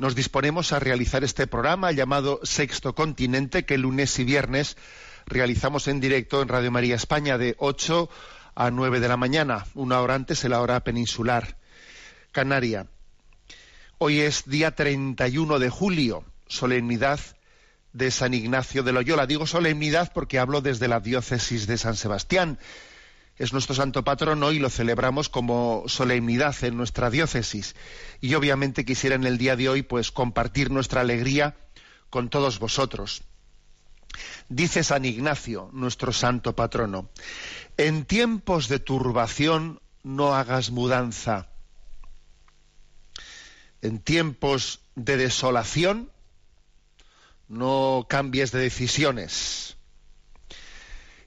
[0.00, 4.78] nos disponemos a realizar este programa llamado Sexto Continente, que lunes y viernes
[5.26, 8.08] realizamos en directo en Radio María España de 8
[8.54, 11.58] a 9 de la mañana, una hora antes de la hora peninsular
[12.32, 12.86] canaria.
[13.98, 17.20] Hoy es día 31 de julio, solemnidad
[17.92, 19.26] de San Ignacio de Loyola.
[19.26, 22.58] Digo solemnidad porque hablo desde la diócesis de San Sebastián.
[23.40, 27.74] Es nuestro santo patrono y lo celebramos como solemnidad en nuestra diócesis.
[28.20, 31.56] Y obviamente quisiera en el día de hoy pues compartir nuestra alegría
[32.10, 33.22] con todos vosotros.
[34.50, 37.08] Dice San Ignacio, nuestro santo patrono,
[37.78, 41.48] en tiempos de turbación no hagas mudanza.
[43.80, 46.12] En tiempos de desolación
[47.48, 49.78] no cambies de decisiones.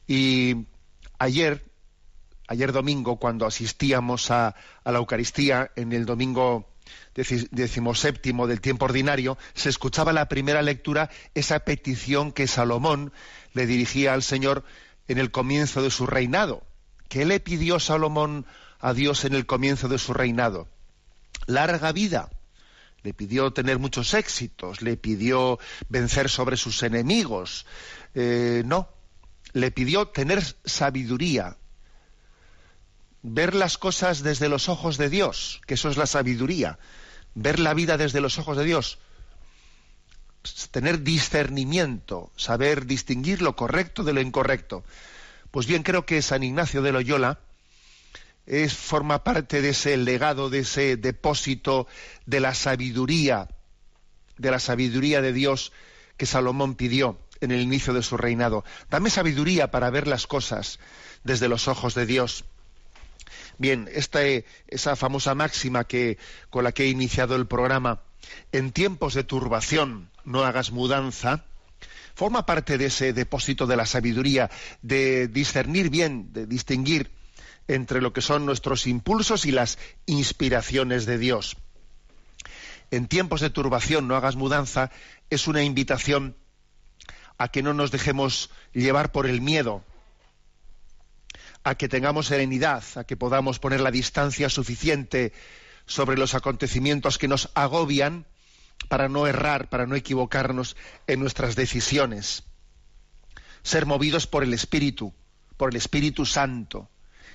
[0.06, 0.68] Y
[1.18, 1.73] ayer,
[2.48, 4.56] ayer domingo, cuando asistíamos a,
[4.86, 6.68] la Eucaristía en el domingo
[7.16, 13.14] deci- decimoséptimo del tiempo ordinario, se escuchaba la primera lectura esa petición que Salomón
[13.54, 14.64] le dirigía al Señor
[15.08, 16.64] en el comienzo de su reinado.
[17.10, 18.46] ¿Qué le pidió Salomón
[18.80, 20.68] a Dios en el comienzo de su reinado?
[21.46, 22.30] Larga vida.
[23.04, 27.66] Le pidió tener muchos éxitos, le pidió vencer sobre sus enemigos.
[28.16, 28.88] Eh, no,
[29.52, 31.58] le pidió tener sabiduría,
[33.24, 36.78] ver las cosas desde los ojos de Dios, que eso es la sabiduría,
[37.34, 39.00] ver la vida desde los ojos de Dios,
[40.72, 44.84] tener discernimiento, saber distinguir lo correcto de lo incorrecto.
[45.52, 47.40] Pues bien, creo que San Ignacio de Loyola
[48.46, 51.88] es, forma parte de ese legado, de ese depósito
[52.26, 53.48] de la sabiduría,
[54.38, 55.72] de la sabiduría de Dios
[56.18, 58.66] que Salomón pidió en el inicio de su reinado.
[58.90, 60.80] Dame sabiduría para ver las cosas
[61.24, 62.44] desde los ojos de Dios.
[63.58, 64.22] Bien, esta,
[64.68, 66.18] esa famosa máxima que,
[66.50, 68.02] con la que he iniciado el programa,
[68.52, 71.46] en tiempos de turbación no hagas mudanza,
[72.16, 74.50] forma parte de ese depósito de la sabiduría,
[74.82, 77.12] de discernir bien, de distinguir
[77.68, 81.58] entre lo que son nuestros impulsos y las inspiraciones de Dios.
[82.92, 84.92] En tiempos de turbación no hagas mudanza
[85.30, 86.36] es una invitación
[87.38, 89.84] a que no nos dejemos llevar por el miedo,
[91.64, 95.34] a que tengamos serenidad, a que podamos poner la distancia suficiente
[95.86, 98.26] sobre los acontecimientos que nos agobian
[98.90, 100.76] para no errar, para no equivocarnos
[101.08, 102.44] en nuestras decisiones.
[103.64, 105.14] Ser movidos por el Espíritu,
[105.56, 106.90] por el Espíritu Santo.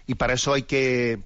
[0.07, 1.23] Y para eso hay que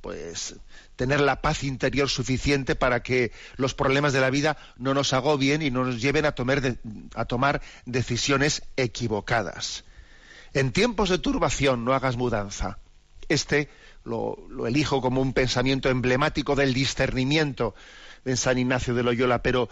[0.00, 0.56] pues
[0.96, 5.62] tener la paz interior suficiente para que los problemas de la vida no nos agobien
[5.62, 6.78] y no nos lleven a tomar,
[7.14, 9.84] a tomar decisiones equivocadas.
[10.52, 12.78] En tiempos de turbación no hagas mudanza.
[13.28, 13.68] Este
[14.04, 17.74] lo, elijo como un pensamiento emblemático del discernimiento
[18.24, 19.68] en San Ignacio de Loyola, pero,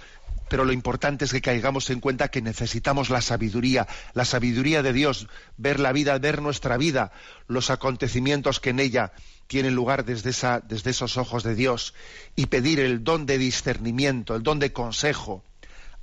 [0.48, 4.92] pero lo importante es que caigamos en cuenta que necesitamos la sabiduría, la sabiduría de
[4.92, 5.26] Dios,
[5.56, 7.10] ver la vida, ver nuestra vida,
[7.48, 9.12] los acontecimientos que en ella
[9.48, 11.94] tienen lugar desde, esa, desde esos ojos de Dios
[12.36, 15.42] y pedir el don de discernimiento, el don de consejo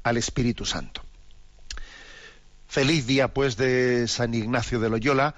[0.03, 1.01] al Espíritu Santo.
[2.75, 5.35] Feliz día, pues, de San Ignacio de Loyola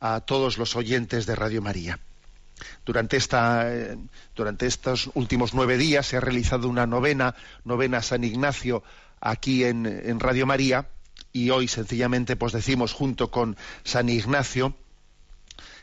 [0.00, 1.98] a todos los oyentes de Radio María.
[2.86, 3.98] Durante, esta, eh,
[4.34, 7.34] durante estos últimos nueve días se ha realizado una novena,
[7.66, 8.82] novena San Ignacio,
[9.20, 10.88] aquí en, en Radio María,
[11.34, 14.74] y hoy sencillamente pues decimos junto con San Ignacio,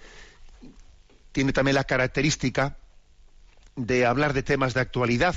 [1.31, 2.77] tiene también la característica
[3.75, 5.35] de hablar de temas de actualidad.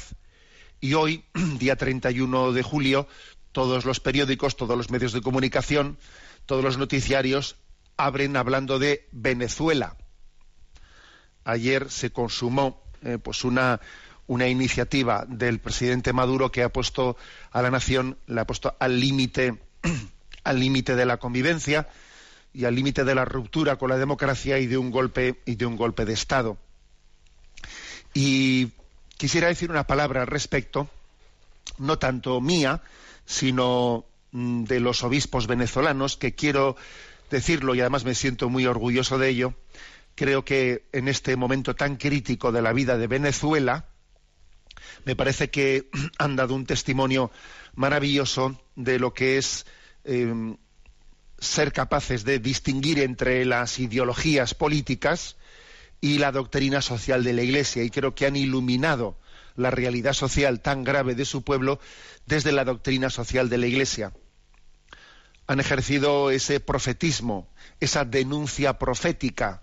[0.81, 1.25] Y hoy,
[1.59, 3.09] día 31 de julio,
[3.53, 5.99] todos los periódicos, todos los medios de comunicación,
[6.45, 7.57] todos los noticiarios
[7.97, 9.97] abren hablando de Venezuela.
[11.45, 13.81] Ayer se consumó eh, pues una,
[14.27, 17.17] una iniciativa del presidente Maduro que ha puesto
[17.53, 19.59] a la nación, ha puesto al límite
[20.45, 21.89] al límite de la convivencia,
[22.57, 25.67] y al límite de la ruptura con la democracia y de un golpe y de
[25.67, 26.57] un golpe de Estado.
[28.15, 28.71] Y
[29.19, 30.89] quisiera decir una palabra al respecto,
[31.77, 32.81] no tanto mía,
[33.27, 36.77] sino mm, de los obispos venezolanos, que quiero
[37.31, 39.55] decirlo y además me siento muy orgulloso de ello.
[40.15, 43.89] Creo que en este momento tan crítico de la vida de Venezuela,
[45.05, 47.31] me parece que han dado un testimonio
[47.75, 49.67] maravilloso de lo que es
[50.05, 50.57] em,
[51.39, 55.37] ser capaces de distinguir entre las ideologías políticas
[56.01, 59.19] y la doctrina social de la Iglesia y creo que han iluminado
[59.57, 61.81] la realidad social tan grave de su pueblo
[62.27, 64.13] desde la doctrina social de la Iglesia.
[65.47, 67.49] Han ejercido ese profetismo,
[67.81, 69.63] esa denuncia profética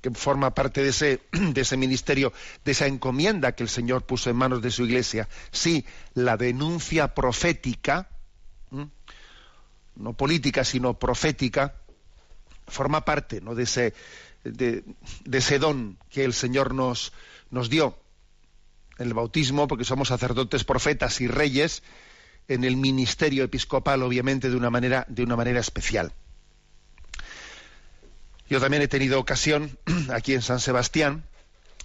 [0.00, 2.32] que forma parte de ese, de ese ministerio,
[2.64, 5.28] de esa encomienda que el Señor puso en manos de su Iglesia.
[5.50, 5.84] Sí,
[6.14, 8.08] la denuncia profética
[10.00, 11.74] no política, sino profética,
[12.66, 13.54] forma parte ¿no?
[13.54, 13.94] de, ese,
[14.44, 14.84] de,
[15.30, 17.12] ese don que el Señor nos,
[17.50, 17.96] nos dio.
[18.98, 21.82] El bautismo, porque somos sacerdotes, profetas y reyes,
[22.50, 26.12] en el ministerio episcopal, obviamente, de una manera, de una manera especial.
[28.48, 29.78] Yo también he tenido ocasión,
[30.12, 31.22] aquí en San Sebastián,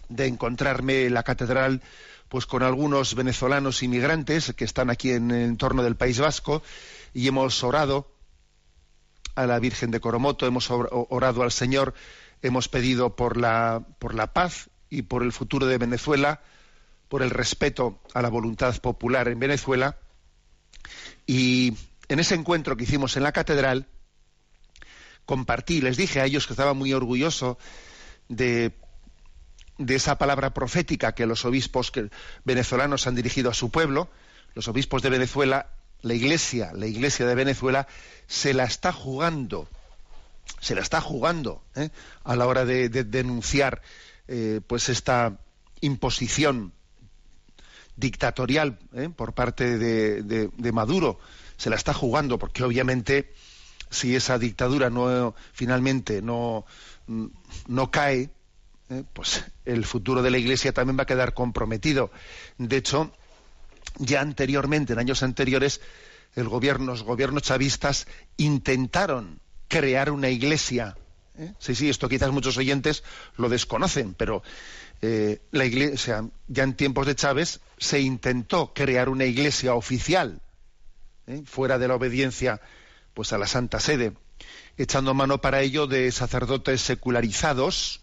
[0.09, 1.83] de encontrarme en la catedral
[2.29, 6.63] pues con algunos venezolanos inmigrantes que están aquí en el entorno del País Vasco
[7.13, 8.11] y hemos orado
[9.35, 11.93] a la Virgen de Coromoto, hemos orado al Señor,
[12.41, 16.41] hemos pedido por la, por la paz y por el futuro de Venezuela,
[17.07, 19.97] por el respeto a la voluntad popular en Venezuela.
[21.25, 21.73] Y
[22.07, 23.87] en ese encuentro que hicimos en la catedral,
[25.25, 27.57] compartí, les dije a ellos que estaba muy orgulloso
[28.29, 28.73] de,
[29.87, 31.91] esa palabra profética que los obispos
[32.43, 34.09] venezolanos han dirigido a su pueblo.
[34.53, 35.69] Los obispos de Venezuela
[36.05, 37.87] la Iglesia, la Iglesia de Venezuela,
[38.27, 39.67] se la está jugando,
[40.59, 41.89] se la está jugando ¿eh?
[42.23, 43.81] a la hora de, denunciar
[44.27, 45.39] eh, pues esta
[45.81, 46.73] imposición
[47.95, 49.09] dictatorial ¿eh?
[49.15, 51.19] por parte de, Maduro,
[51.57, 53.33] se la está jugando porque obviamente
[53.89, 56.65] si esa dictadura no finalmente no,
[57.67, 58.29] no cae,
[59.13, 62.11] pues el futuro de la Iglesia también va a quedar comprometido.
[62.57, 63.11] De hecho,
[63.97, 65.81] ya anteriormente, en años anteriores,
[66.35, 68.07] el gobierno, los gobiernos chavistas
[68.37, 70.97] intentaron crear una iglesia.
[71.37, 71.53] ¿eh?
[71.59, 73.03] Sí, sí, esto quizás muchos oyentes
[73.37, 74.43] lo desconocen, pero
[75.01, 80.41] eh, la iglesia, ya en tiempos de Chávez se intentó crear una iglesia oficial,
[81.27, 81.43] ¿eh?
[81.45, 82.61] fuera de la obediencia
[83.13, 84.13] pues a la Santa Sede,
[84.77, 88.01] echando mano para ello de sacerdotes secularizados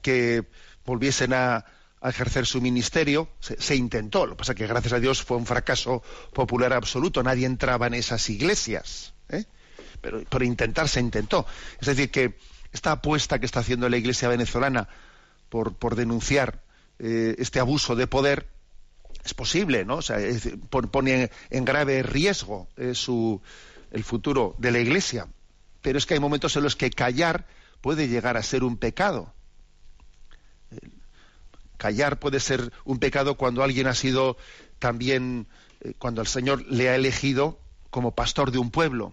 [0.00, 0.44] que
[0.84, 1.64] volviesen a,
[2.02, 3.30] ejercer su ministerio.
[3.40, 6.02] Se, intentó, lo que pasa es que gracias a Dios fue un fracaso
[6.34, 9.44] popular absoluto, nadie entraba en esas iglesias, ¿eh?
[10.02, 11.46] pero por intentar se intentó.
[11.80, 12.36] Es decir, que
[12.74, 14.86] esta apuesta que está haciendo la Iglesia venezolana
[15.78, 16.62] por, denunciar
[16.98, 18.48] eh, este abuso de poder
[19.24, 19.96] es posible, ¿no?
[19.96, 20.18] O sea,
[20.90, 23.40] pone en grave riesgo eh, su,
[23.90, 25.28] el futuro de la Iglesia.
[25.80, 27.46] Pero es que hay momentos en los que callar
[27.80, 29.32] puede llegar a ser un pecado
[31.76, 34.38] callar puede ser un pecado cuando alguien ha sido
[34.78, 35.46] también,
[35.82, 37.58] eh, cuando el Señor le ha elegido
[37.90, 39.12] como pastor de un pueblo.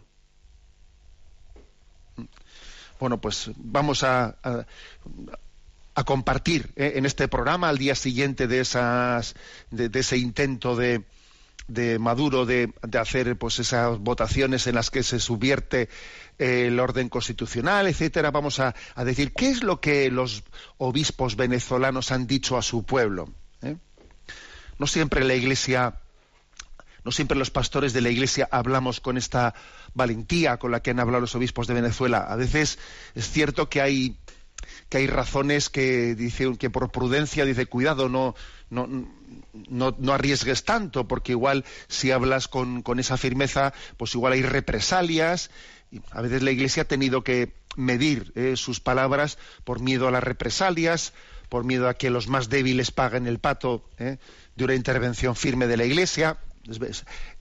[2.98, 4.38] Bueno, pues vamos a,
[5.94, 9.36] compartir eh, en este programa al día siguiente de, esas,
[9.70, 11.04] de ese intento de,
[11.68, 15.90] de Maduro de, hacer pues esas votaciones en las que se subvierte
[16.38, 20.44] eh, el orden constitucional, etcétera, vamos a, decir qué es lo que los
[20.78, 23.30] obispos venezolanos han dicho a su pueblo.
[23.62, 23.78] ¿Eh?
[24.80, 25.96] No siempre la Iglesia,
[27.06, 29.54] no siempre los pastores de la Iglesia hablamos con esta
[29.94, 32.20] valentía con la que han hablado los obispos de Venezuela.
[32.20, 32.80] A veces
[33.16, 34.18] es cierto que hay
[34.90, 38.36] que hay razones que dice que por prudencia dice cuidado no
[38.70, 38.88] no,
[39.70, 45.52] no, arriesgues tanto porque igual si hablas con, con esa firmeza pues igual hay represalias.
[46.12, 50.24] A veces la Iglesia ha tenido que medir eh, sus palabras por miedo a las
[50.24, 51.14] represalias
[51.50, 54.20] por miedo a que los más débiles paguen el pato eh,
[54.56, 56.38] de una intervención firme de la Iglesia.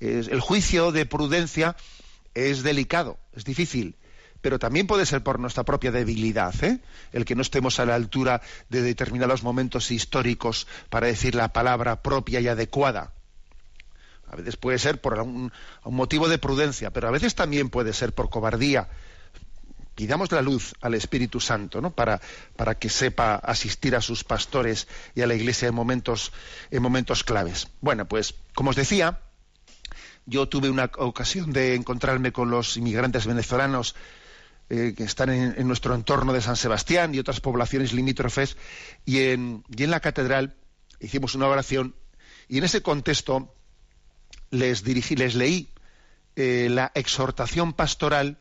[0.00, 1.76] El juicio de prudencia
[2.34, 3.96] es delicado es difícil
[4.40, 6.80] pero también puede ser por nuestra propia debilidad, ¿eh?
[7.12, 12.02] el que no estemos a la altura de determinados momentos históricos para decir la palabra
[12.02, 13.12] propia y adecuada.
[14.30, 15.52] A veces puede ser por un,
[15.84, 18.88] motivo de prudencia, pero a veces también puede ser por cobardía.
[19.96, 21.90] Pidamos la luz al Espíritu Santo, ¿no?
[21.90, 22.20] Para,
[22.56, 26.32] para que sepa asistir a sus pastores y a la Iglesia en momentos,
[26.70, 27.68] en momentos claves.
[27.80, 29.18] Bueno, pues, como os decía,
[30.26, 33.96] yo tuve una ocasión de encontrarme con los inmigrantes venezolanos
[34.70, 38.56] eh, que están en, nuestro entorno de San Sebastián y otras poblaciones limítrofes,
[39.04, 40.54] y en, la catedral
[41.00, 41.96] hicimos una oración,
[42.46, 43.52] y en ese contexto
[44.50, 45.70] les dirigí, les leí
[46.36, 48.38] eh, la exhortación pastoral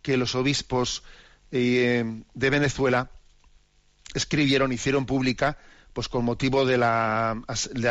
[0.00, 1.02] que los obispos
[1.50, 3.10] eh, de Venezuela
[4.14, 5.58] escribieron, hicieron pública,
[5.92, 7.36] pues con motivo de la,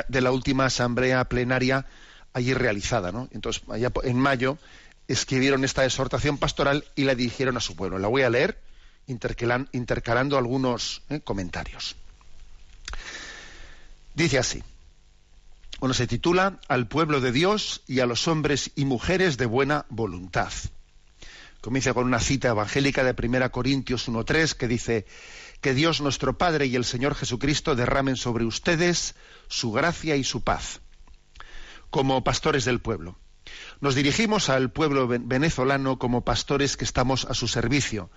[0.07, 1.85] de la última asamblea plenaria
[2.31, 3.27] allí realizada, ¿no?
[3.31, 4.57] Entonces, allá en mayo,
[5.07, 7.99] escribieron esta exhortación pastoral y la dirigieron a su pueblo.
[7.99, 8.59] La voy a leer
[9.07, 11.95] intercalando algunos eh, comentarios.
[14.13, 14.63] Dice así.
[15.79, 19.85] Bueno, se titula Al pueblo de Dios y a los hombres y mujeres de buena
[19.89, 20.51] voluntad.
[21.59, 25.05] Comienza con una cita evangélica de 1 Corintios 1.3 que dice
[25.61, 29.15] que Dios nuestro Padre y el Señor Jesucristo derramen sobre ustedes
[29.47, 30.81] su gracia y su paz.
[31.89, 33.17] Como pastores del pueblo,
[33.81, 38.09] nos dirigimos al pueblo venezolano como pastores que estamos a su servicio.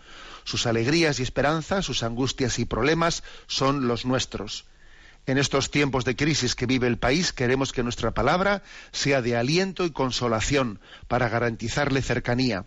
[0.44, 4.66] Sus alegrías y esperanzas, sus angustias y problemas son los nuestros.
[5.26, 8.62] En estos tiempos de crisis que vive el país, queremos que nuestra palabra
[8.92, 10.78] sea de aliento y consolación
[11.08, 12.64] para garantizarle cercanía.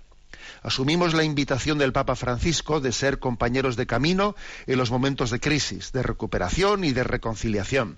[0.61, 4.35] Asumimos la invitación del Papa Francisco de ser compañeros de camino
[4.67, 7.97] en los momentos de crisis, de recuperación y de reconciliación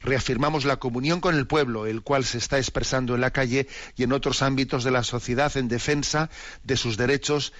[0.00, 4.02] reafirmamos la comunión con el pueblo, el cual se está expresando en la calle y
[4.02, 6.30] en otros ámbitos de la sociedad en defensa
[6.64, 7.52] de sus derechos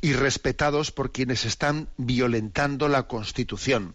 [0.00, 3.94] y respetados por quienes están violentando la Constitución.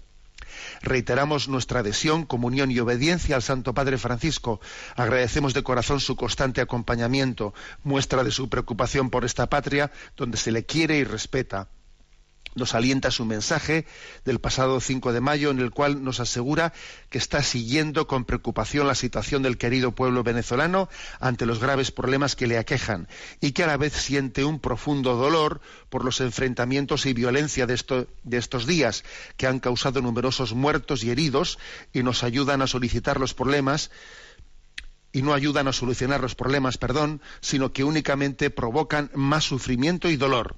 [0.81, 4.59] Reiteramos nuestra adhesión, comunión y obediencia al Santo Padre Francisco.
[4.95, 10.51] Agradecemos de corazón su constante acompañamiento, muestra de su preocupación por esta patria donde se
[10.51, 11.69] le quiere y respeta
[12.55, 13.85] nos alienta su mensaje
[14.25, 16.73] del pasado 5 de mayo en el cual nos asegura
[17.09, 20.89] que está siguiendo con preocupación la situación del querido pueblo venezolano
[21.19, 23.07] ante los graves problemas que le aquejan
[23.39, 28.07] y que a la vez siente un profundo dolor por los enfrentamientos y violencia de,
[28.23, 29.03] de estos días
[29.37, 31.57] que han causado numerosos muertos y heridos
[31.93, 33.91] y nos ayudan a solicitar los problemas
[35.13, 40.15] y no ayudan a solucionar los problemas, perdón, sino que únicamente provocan más sufrimiento y
[40.15, 40.55] dolor.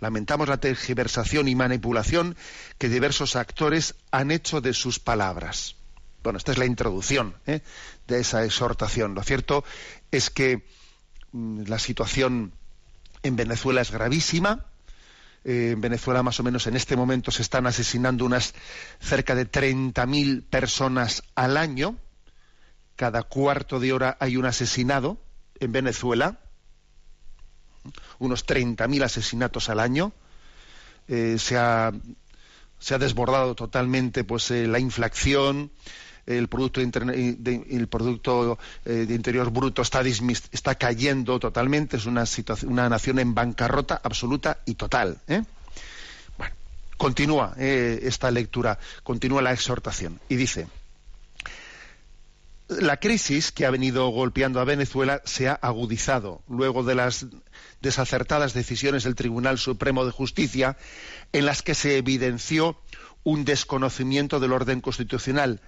[0.00, 2.36] Lamentamos la tergiversación y manipulación
[2.78, 5.74] que diversos actores han hecho de sus palabras.
[6.22, 7.62] Bueno, esta es la introducción ¿eh?
[8.06, 9.14] de esa exhortación.
[9.14, 9.64] Lo cierto
[10.10, 10.64] es que
[11.32, 12.52] mm, la situación
[13.22, 14.66] en Venezuela es gravísima.
[15.44, 18.54] Eh, en Venezuela, más o menos, en este momento se están asesinando unas
[19.00, 21.96] cerca de 30.000 personas al año.
[22.96, 25.18] Cada cuarto de hora hay un asesinado
[25.60, 26.40] en Venezuela
[28.18, 30.12] unos 30.000 asesinatos al año.
[31.08, 31.92] Eh, se, ha,
[32.78, 35.70] se, ha, desbordado totalmente pues, eh, la inflación,
[36.26, 42.24] el producto, de, el producto eh, de interior bruto está, está cayendo totalmente, es una,
[42.66, 45.18] una nación en bancarrota absoluta y total.
[46.36, 46.54] Bueno,
[46.98, 50.66] continúa esta lectura, continúa la exhortación y dice
[52.68, 57.26] la crisis que ha venido golpeando a Venezuela se ha agudizado luego de las
[57.80, 60.76] desacertadas decisiones del Tribunal Supremo de Justicia
[61.32, 62.78] en las que se evidenció
[63.24, 65.62] un desconocimiento del orden constitucional.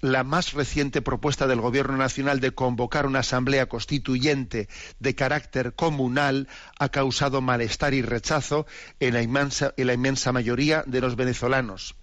[0.00, 4.68] La más reciente propuesta del Gobierno Nacional de convocar una asamblea constituyente
[5.00, 6.48] de carácter comunal
[6.78, 8.66] ha causado malestar y rechazo
[9.00, 11.96] en la inmensa, en la inmensa mayoría de los venezolanos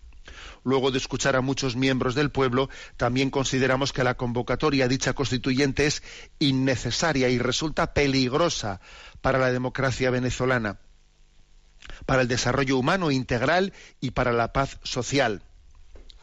[0.63, 5.13] luego de escuchar a muchos miembros del pueblo, también consideramos que la convocatoria a dicha
[5.13, 6.03] constituyente es
[6.39, 8.79] innecesaria y resulta peligrosa
[9.21, 10.79] para la democracia venezolana,
[12.05, 15.43] para el desarrollo humano integral y para la paz social.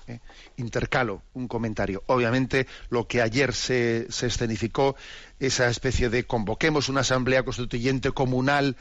[0.06, 0.20] ¿Eh?
[0.56, 2.02] Intercalo un comentario.
[2.06, 4.96] Obviamente, lo que ayer se, escenificó,
[5.38, 8.76] esa especie de convoquemos una asamblea constituyente comunal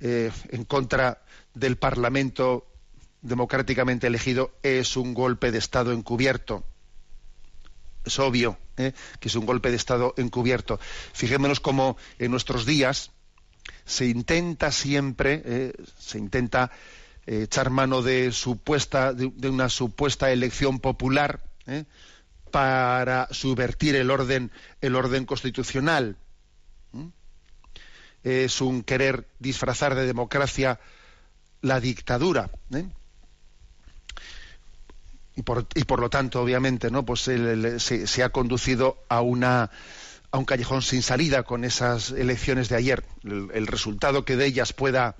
[0.00, 1.22] eh, en contra
[1.54, 2.71] del Parlamento
[3.22, 6.64] democráticamente elegido es un golpe de Estado encubierto.
[8.04, 8.92] Es obvio ¿eh?
[9.20, 10.78] que es un golpe de Estado encubierto.
[11.12, 13.12] Fijémonos cómo en nuestros días
[13.84, 15.72] se intenta siempre, ¿eh?
[15.98, 16.72] se intenta
[17.26, 21.40] eh, echar mano de, supuesta, de, una supuesta elección popular
[22.50, 24.50] para subvertir el orden,
[24.80, 26.16] el orden constitucional.
[28.24, 30.80] Es un querer disfrazar de democracia
[31.60, 32.50] la dictadura.
[35.34, 37.04] Y por, y por, lo tanto, obviamente, ¿no?
[37.04, 39.70] Pues se, ha conducido a una
[40.30, 43.04] a un callejón sin salida con esas elecciones de ayer.
[43.22, 45.16] el resultado que de ellas pueda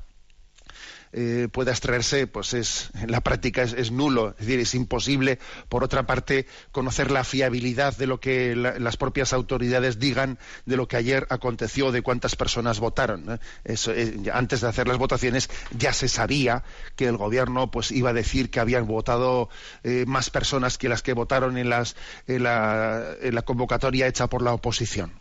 [1.12, 5.38] eh, pueda extraerse, pues es en la práctica es, nulo, es decir, es imposible,
[5.68, 10.88] por otra parte, conocer la fiabilidad de lo que las propias autoridades digan de lo
[10.88, 13.40] que ayer aconteció, de cuántas personas votaron.
[13.64, 16.64] Eh, antes de hacer las votaciones ya se sabía
[16.96, 19.48] que el gobierno pues iba a decir que habían votado
[19.84, 24.52] eh, más personas que las que votaron en, las, en la convocatoria hecha por la
[24.52, 25.12] oposición.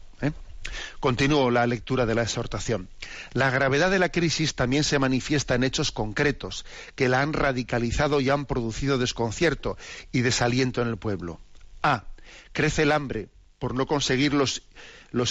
[1.00, 2.90] Continúo la lectura de la exhortación.
[3.34, 6.66] La gravedad de la crisis también se manifiesta en hechos concretos
[6.96, 9.78] que la han radicalizado y han producido desconcierto
[10.12, 11.40] y desaliento en el pueblo.
[11.82, 12.06] A.
[12.54, 13.30] Crece el hambre
[13.62, 14.64] por no conseguir los,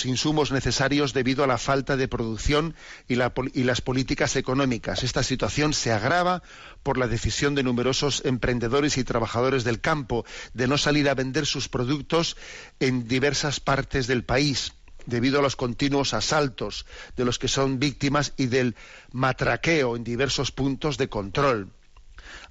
[0.05, 2.77] insumos necesarios debido a la falta de producción
[3.09, 5.03] y, y, las políticas económicas.
[5.03, 6.43] Esta situación se agrava
[6.85, 11.45] por la decisión de numerosos emprendedores y trabajadores del campo de no salir a vender
[11.45, 12.37] sus productos
[12.79, 14.75] en diversas partes del país
[15.07, 18.77] debido a los continuos asaltos de los que son víctimas y del
[19.13, 21.73] matraqueo en diversos puntos de control.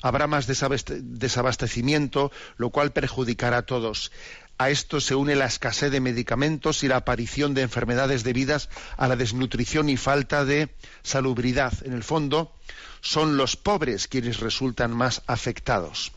[0.01, 4.11] Habrá más desabastecimiento, lo cual perjudicará a todos.
[4.57, 9.07] A esto se une la escasez de medicamentos y la aparición de enfermedades debidas a
[9.07, 10.69] la desnutrición y falta de
[11.01, 11.73] salubridad.
[11.85, 12.53] En el fondo,
[13.01, 16.11] son los pobres quienes resultan más afectados.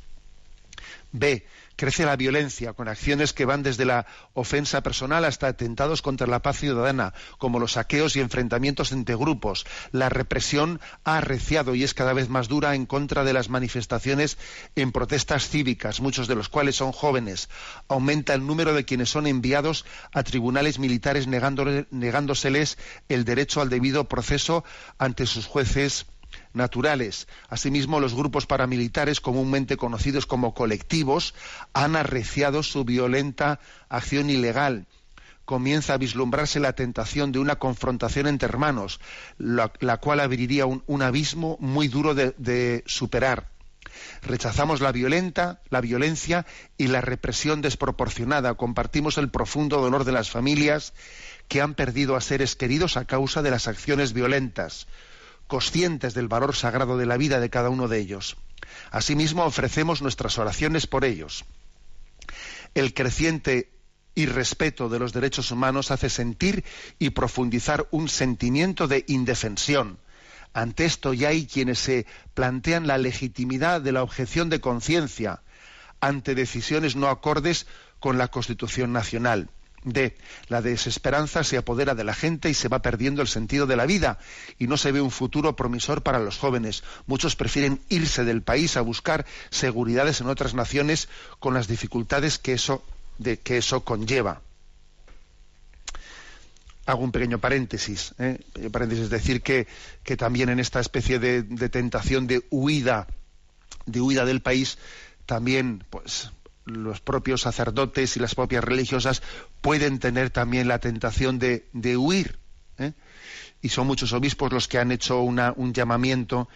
[1.13, 1.47] B
[1.83, 6.41] crece la violencia, con acciones que van desde la ofensa personal hasta atentados contra la
[6.41, 9.67] paz ciudadana, como los saqueos y enfrentamientos entre grupos.
[9.91, 14.39] La represión ha arreciado y es cada vez más dura en contra de las manifestaciones
[14.77, 17.49] en protestas cívicas, muchos de los cuales son jóvenes.
[17.89, 24.05] Aumenta el número de quienes son enviados a tribunales militares negándoseles el derecho al debido
[24.05, 24.63] proceso
[24.99, 26.07] ante sus jueces
[26.55, 27.29] naturales.
[27.49, 31.35] Asimismo, los grupos paramilitares, comúnmente conocidos como colectivos,
[31.73, 34.87] han arreciado su violenta acción ilegal.
[35.45, 39.01] Comienza a vislumbrarse la tentación de una confrontación entre hermanos,
[39.39, 43.51] la, cual abriría un, abismo muy duro de, de superar.
[44.23, 46.47] Rechazamos la violenta, la violencia
[46.79, 48.55] y la represión desproporcionada.
[48.55, 50.95] Compartimos el profundo dolor de las familias
[51.49, 54.87] que han perdido a seres queridos a causa de las acciones violentas
[55.47, 58.37] conscientes del valor sagrado de la vida de cada uno de ellos.
[58.91, 61.45] Asimismo, ofrecemos nuestras oraciones por ellos.
[62.75, 63.71] El creciente
[64.15, 66.65] irrespeto de los derechos humanos hace sentir
[66.99, 69.99] y profundizar un sentimiento de indefensión.
[70.55, 75.43] Ante esto ya hay quienes se plantean la legitimidad de la objeción de conciencia
[76.01, 77.67] ante decisiones no acordes
[78.01, 79.49] con la Constitución Nacional.
[79.85, 80.17] D.
[80.49, 83.87] La desesperanza se apodera de la gente y se va perdiendo el sentido de la
[83.87, 84.19] vida
[84.59, 86.85] y no se ve un futuro promisor para los jóvenes.
[87.07, 92.53] Muchos prefieren irse del país a buscar seguridades en otras naciones con las dificultades que
[92.55, 92.85] eso,
[93.43, 94.41] que eso conlleva.
[96.85, 98.41] Hago un pequeño paréntesis, ¿eh?
[98.73, 99.69] paréntesis, es decir que,
[100.03, 103.07] que, también en esta especie de, de tentación de huida,
[103.87, 104.79] de huida del país,
[105.25, 106.33] también pues
[106.65, 109.23] los propios sacerdotes y las propias religiosas
[109.61, 111.65] pueden tener también la tentación de,
[111.97, 112.39] huir.
[112.79, 112.93] ¿eh?
[113.61, 116.49] Y son muchos obispos los que han hecho un llamamiento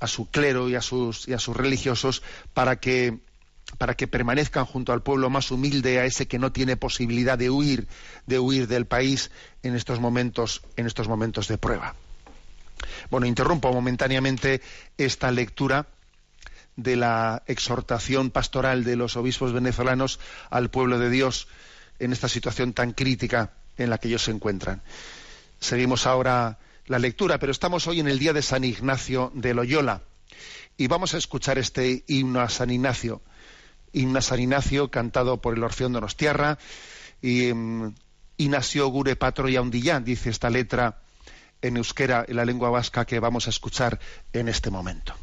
[0.00, 3.18] a su clero y a sus, y a sus religiosos para que,
[3.78, 7.50] para que permanezcan junto al pueblo más humilde, a ese que no tiene posibilidad de
[7.50, 7.88] huir,
[8.26, 9.30] de huir del país
[9.62, 11.94] en estos momentos, en estos momentos de prueba.
[13.10, 14.60] Bueno, interrumpo momentáneamente
[14.98, 15.86] esta lectura
[16.76, 21.48] de la exhortación pastoral de los obispos venezolanos al pueblo de Dios
[21.98, 24.82] en esta situación tan crítica en la que ellos se encuentran.
[25.60, 30.02] Seguimos ahora la lectura, pero estamos hoy en el día de San Ignacio de Loyola
[30.76, 33.22] y vamos a escuchar este himno a San Ignacio,
[33.92, 36.58] himno a San Ignacio cantado por el Orfeón Donostiarra
[37.22, 37.94] y um,
[38.36, 41.00] Ignacio Gure Patro y Aundillán, dice esta letra
[41.62, 43.98] en euskera, en la lengua vasca que vamos a escuchar
[44.32, 45.14] en este momento.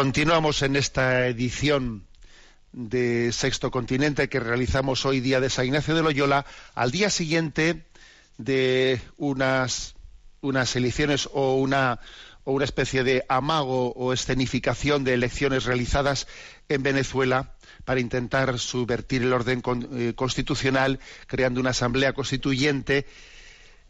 [0.00, 2.06] Continuamos en esta edición
[2.72, 7.84] de Sexto Continente que realizamos hoy día de San Ignacio de Loyola, al día siguiente
[8.38, 9.96] de unas,
[10.40, 12.00] unas elecciones o una,
[12.44, 16.26] o una especie de amago o escenificación de elecciones realizadas
[16.70, 17.52] en Venezuela
[17.84, 23.04] para intentar subvertir el orden eh, constitucional, creando una asamblea constituyente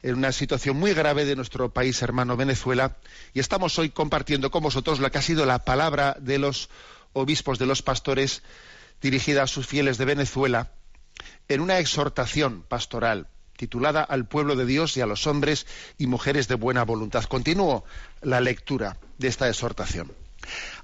[0.03, 2.97] en una situación muy grave de nuestro país hermano Venezuela
[3.35, 6.71] y estamos hoy compartiendo con vosotros lo que ha sido la palabra de los
[7.13, 8.43] obispos, de los pastores,
[9.03, 10.73] dirigida a sus fieles de Venezuela,
[11.49, 15.67] en una exhortación pastoral titulada Al pueblo de Dios y a los hombres
[15.99, 17.25] y mujeres de buena voluntad.
[17.25, 17.85] Continúo
[18.23, 20.11] la lectura de esta exhortación.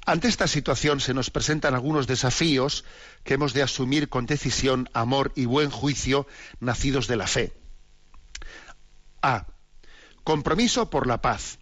[0.05, 2.85] Ante esta situación se nos presentan algunos desafíos
[3.25, 6.27] que hemos de asumir con decisión, amor y buen juicio
[6.61, 7.55] nacidos de la fe.
[9.23, 9.47] A.
[10.25, 11.59] Compromiso por la paz.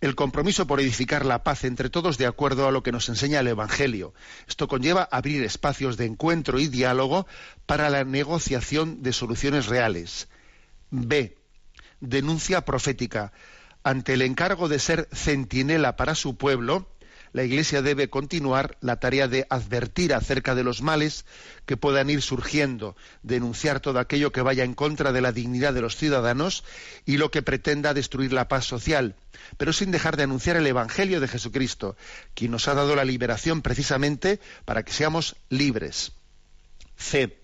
[0.00, 3.40] El compromiso por edificar la paz entre todos de acuerdo a lo que nos enseña
[3.40, 4.14] el Evangelio.
[4.48, 7.26] Esto conlleva abrir espacios de encuentro y diálogo
[7.66, 10.28] para la negociación de soluciones reales.
[10.90, 11.36] B.
[12.00, 13.32] Denuncia profética.
[13.84, 16.88] Ante el encargo de ser centinela para su pueblo,
[17.32, 21.24] la Iglesia debe continuar la tarea de advertir acerca de los males
[21.66, 25.80] que puedan ir surgiendo, denunciar todo aquello que vaya en contra de la dignidad de
[25.80, 26.64] los ciudadanos
[27.06, 29.14] y lo que pretenda destruir la paz social,
[29.56, 31.96] pero sin dejar de anunciar el Evangelio de Jesucristo,
[32.34, 36.12] quien nos ha dado la liberación precisamente para que seamos libres.
[36.96, 37.41] C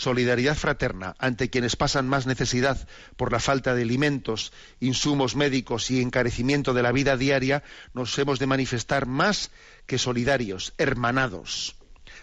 [0.00, 6.00] solidaridad fraterna ante quienes pasan más necesidad por la falta de alimentos, insumos médicos y
[6.00, 9.50] encarecimiento de la vida diaria, nos hemos de manifestar más
[9.86, 11.76] que solidarios, hermanados.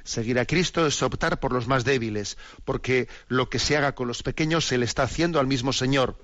[0.03, 4.07] Seguir a Cristo es optar por los más débiles, porque lo que se haga con
[4.07, 6.17] los pequeños se le está haciendo al mismo Señor.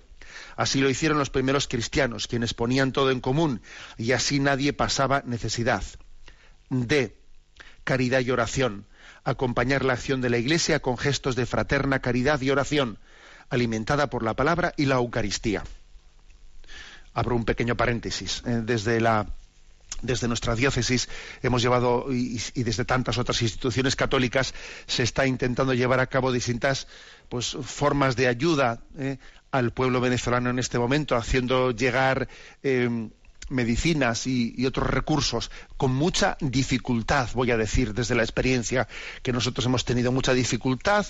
[0.55, 3.61] Así lo hicieron los primeros cristianos, quienes ponían todo en común,
[3.97, 5.83] y así nadie pasaba necesidad.
[6.69, 7.15] D.
[7.83, 8.87] Caridad y oración
[9.23, 12.97] acompañar la acción de la Iglesia con gestos de fraterna caridad y oración,
[13.49, 15.63] alimentada por la palabra y la Eucaristía.
[17.13, 18.43] Abro un pequeño paréntesis.
[18.45, 19.27] Eh, desde la
[20.01, 21.07] desde nuestra diócesis
[21.41, 24.53] hemos llevado y, desde tantas otras instituciones católicas
[24.85, 26.87] se está intentando llevar a cabo distintas
[27.29, 29.17] pues formas de ayuda eh,
[29.51, 32.27] al pueblo venezolano en este momento, haciendo llegar
[32.63, 33.09] eh,
[33.49, 38.87] medicinas y, otros recursos con mucha dificultad, voy a decir desde la experiencia
[39.21, 41.05] que nosotros hemos tenido mucha dificultad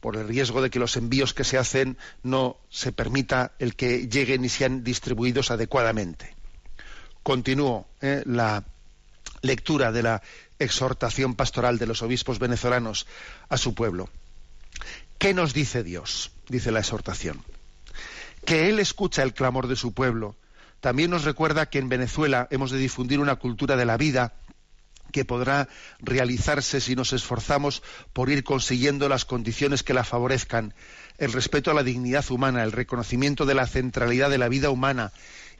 [0.00, 4.08] por el riesgo de que los envíos que se hacen no se permita el que
[4.08, 6.34] lleguen y sean distribuidos adecuadamente.
[7.22, 8.64] Continúo eh, la
[9.42, 10.22] lectura de la
[10.58, 13.06] exhortación pastoral de los obispos venezolanos
[13.48, 14.08] a su pueblo.
[15.18, 16.30] ¿Qué nos dice Dios?
[16.48, 17.42] Dice la exhortación.
[18.44, 20.36] Que Él escucha el clamor de su pueblo
[20.80, 24.34] también nos recuerda que en Venezuela hemos de difundir una cultura de la vida
[25.12, 25.68] que podrá
[26.00, 30.74] realizarse si nos esforzamos por ir consiguiendo las condiciones que la favorezcan,
[31.16, 35.12] el respeto a la dignidad humana, el reconocimiento de la centralidad de la vida humana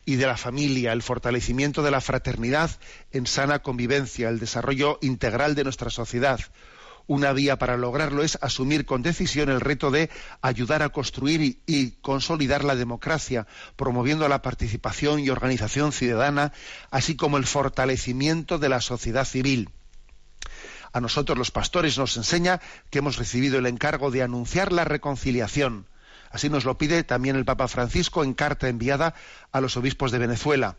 [0.04, 2.70] y de la familia, el fortalecimiento de la fraternidad
[3.11, 6.40] en sana convivencia, el desarrollo integral de nuestra sociedad,
[7.09, 10.11] una vía para lograrlo es asumir con decisión el reto de
[10.42, 16.53] ayudar a construir y, consolidar la democracia, promoviendo la participación y organización ciudadana,
[16.90, 19.71] así como el fortalecimiento de la sociedad civil.
[20.92, 25.87] A nosotros los pastores nos enseña que hemos recibido el encargo de anunciar la reconciliación.
[26.31, 29.14] Así nos lo pide también el Papa Francisco en carta enviada
[29.51, 30.77] a los obispos de Venezuela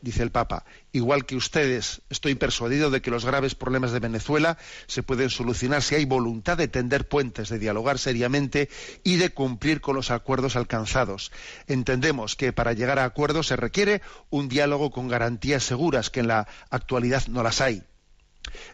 [0.00, 4.58] dice el Papa, igual que ustedes, estoy persuadido de que los graves problemas de Venezuela
[4.86, 8.68] se pueden solucionar si hay voluntad de tender puentes, de dialogar seriamente
[9.02, 11.32] y de cumplir con los acuerdos alcanzados.
[11.66, 16.28] Entendemos que para llegar a acuerdos se requiere un diálogo con garantías seguras, que en
[16.28, 17.82] la actualidad no las hay.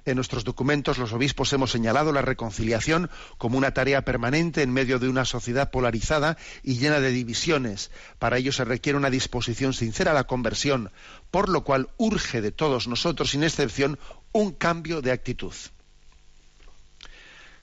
[0.04, 4.98] En nuestros documentos los obispos hemos señalado la reconciliación como una tarea permanente en medio
[4.98, 7.90] de una sociedad polarizada y llena de divisiones.
[8.18, 10.92] Para ello se requiere una disposición sincera a la conversión,
[11.30, 13.98] por lo cual urge de todos nosotros, sin excepción,
[14.32, 15.54] un cambio de actitud.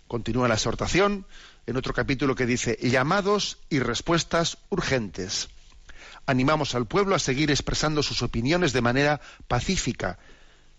[0.08, 1.26] Continúa la exhortación
[1.68, 5.50] en otro capítulo que dice llamados y respuestas urgentes.
[6.26, 10.20] Animamos al pueblo a seguir expresando sus opiniones de manera pacífica,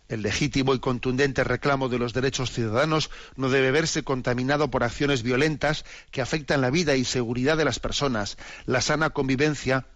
[0.09, 5.23] el legítimo y contundente reclamo de los derechos ciudadanos no debe verse contaminado por acciones
[5.23, 8.37] violentas que afectan la vida y seguridad de las personas,
[8.67, 9.87] la sana convivencia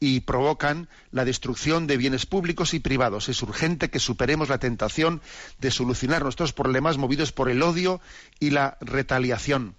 [0.00, 3.28] y provocan la destrucción de bienes públicos y privados.
[3.28, 5.20] Es urgente que superemos la tentación
[5.58, 8.00] de solucionar nuestros problemas movidos por el odio
[8.40, 9.76] y la retaliación.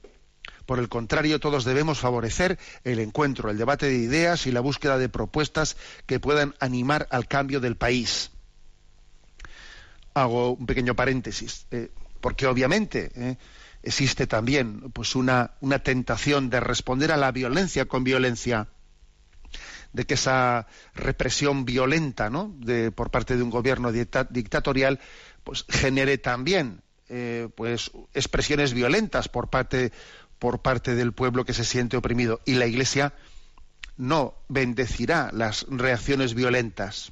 [0.65, 4.97] Por el contrario, todos debemos favorecer el encuentro, el debate de ideas y la búsqueda
[4.97, 5.75] de propuestas
[6.05, 8.30] que puedan animar al cambio del país.
[10.13, 13.37] Hago un pequeño paréntesis, eh, porque obviamente eh,
[13.83, 18.67] existe también pues una, una tentación de responder a la violencia con violencia
[19.93, 22.53] de que esa represión violenta ¿no?
[22.59, 24.99] de, por parte de un gobierno dictatorial
[25.43, 29.91] pues genere también eh, pues expresiones violentas por parte
[30.39, 33.13] por parte del pueblo que se siente oprimido y la Iglesia
[33.97, 37.11] no bendecirá las reacciones violentas.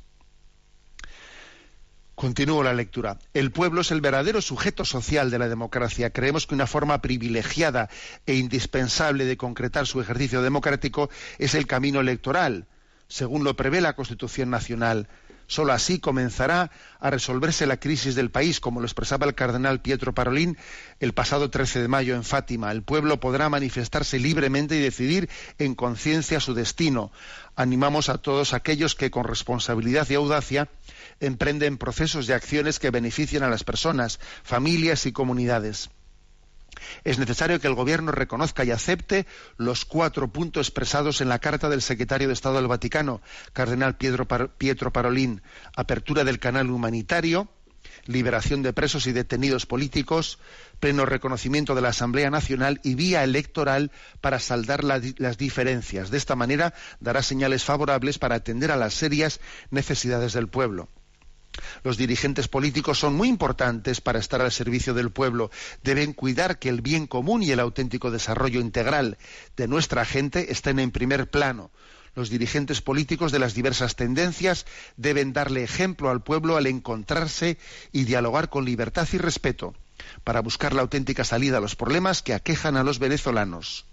[2.19, 3.17] Continúo la lectura.
[3.33, 6.09] El pueblo es el verdadero sujeto social de la democracia.
[6.09, 7.89] Creemos que una forma privilegiada
[8.25, 12.65] e indispensable de concretar su ejercicio democrático es el camino electoral,
[13.07, 15.07] según lo prevé la Constitución Nacional.
[15.47, 20.13] Solo así comenzará a resolverse la crisis del país, como lo expresaba el cardenal Pietro
[20.13, 20.57] Parolín
[20.99, 22.69] el pasado 13 de mayo en Fátima.
[22.73, 27.13] El pueblo podrá manifestarse libremente y decidir en conciencia su destino.
[27.55, 30.67] Animamos a todos aquellos que con responsabilidad y audacia
[31.19, 35.89] emprenden procesos de acciones que beneficien a las personas, familias y comunidades.
[37.03, 39.25] Es necesario que el Gobierno reconozca y acepte
[39.57, 43.21] los cuatro puntos expresados en la carta del secretario de Estado del Vaticano,
[43.53, 45.41] cardenal Pietro Parolín,
[45.75, 47.49] apertura del canal humanitario,
[48.05, 50.39] liberación de presos y detenidos políticos,
[50.79, 56.11] pleno reconocimiento de la Asamblea Nacional y vía electoral para saldar las diferencias.
[56.11, 60.89] De esta manera dará señales favorables para atender a las serias necesidades del pueblo.
[61.83, 65.51] Los dirigentes políticos son muy importantes para estar al servicio del pueblo.
[65.83, 69.17] Deben cuidar que el bien común y el auténtico desarrollo integral
[69.57, 71.71] de nuestra gente estén en primer plano.
[72.15, 74.65] Los dirigentes políticos de las diversas tendencias
[74.97, 77.57] deben darle ejemplo al pueblo al encontrarse
[77.91, 79.75] y dialogar con libertad y respeto
[80.23, 83.85] para buscar la auténtica salida a los problemas que aquejan a los venezolanos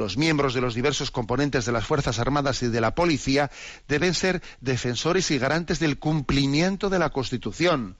[0.00, 3.50] los miembros de los diversos componentes de las Fuerzas Armadas y de la Policía
[3.86, 7.96] deben ser defensores y garantes del cumplimiento de la Constitución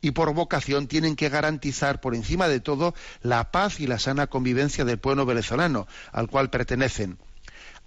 [0.00, 4.26] y por vocación tienen que garantizar por encima de todo la paz y la sana
[4.26, 7.18] convivencia del pueblo venezolano al cual pertenecen.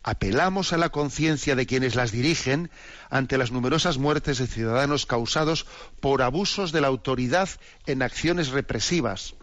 [0.01, 2.71] Apelamos a la conciencia de quienes las dirigen
[3.09, 5.67] ante las numerosas muertes de ciudadanos causados
[5.99, 7.49] por abusos de la autoridad
[7.85, 9.35] en acciones represivas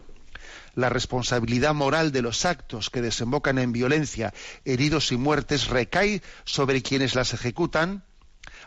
[0.75, 4.33] la responsabilidad moral de los actos que desembocan en violencia,
[4.65, 8.03] heridos y muertes recae sobre quienes las ejecutan,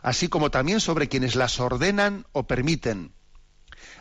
[0.02, 3.12] así como también sobre quienes las ordenan o permiten.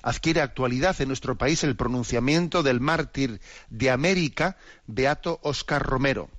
[0.01, 6.29] Adquiere actualidad en nuestro país el pronunciamiento del mártir de América, Beato Oscar Romero.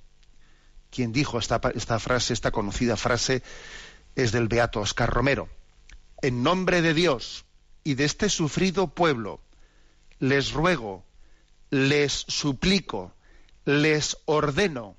[0.90, 3.42] Quien dijo esta, esta frase, esta conocida frase,
[4.16, 5.48] es del Beato Oscar Romero.
[6.22, 7.44] En nombre de Dios
[7.84, 9.40] y de este sufrido pueblo,
[10.18, 11.04] les ruego
[11.70, 13.14] les suplico,
[13.64, 14.96] les ordeno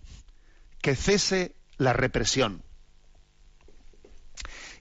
[0.81, 2.63] que cese la represión.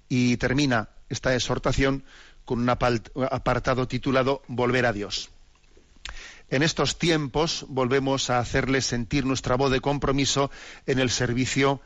[0.08, 2.04] Y termina esta exhortación
[2.44, 5.30] con un apartado titulado Volver a Dios.
[6.50, 10.50] En estos tiempos volvemos a hacerles sentir nuestra voz de compromiso
[10.86, 11.82] en el servicio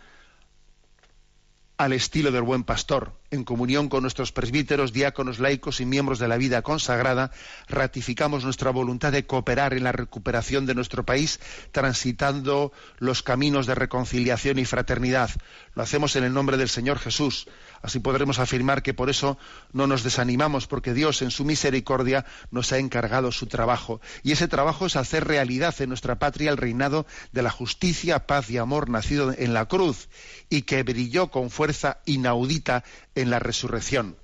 [1.79, 6.29] al estilo del buen pastor, en comunión con nuestros presbíteros, diáconos, laicos y miembros de
[6.29, 7.33] la vida consagrada,
[7.67, 11.41] ratificamos nuestra voluntad de cooperar en la recuperación de nuestro país,
[11.73, 15.31] transitando los caminos de reconciliación y fraternidad.
[15.75, 17.49] Lo hacemos en el nombre del Señor Jesús.
[17.81, 19.39] Así podremos afirmar que por eso
[19.73, 24.01] no nos desanimamos, porque Dios en su misericordia nos ha encargado su trabajo.
[24.23, 28.51] Y ese trabajo es hacer realidad en nuestra patria el reinado de la justicia, paz
[28.51, 30.09] y amor nacido en la cruz
[30.49, 34.17] y que brilló con fuerza inaudita en la resurrección.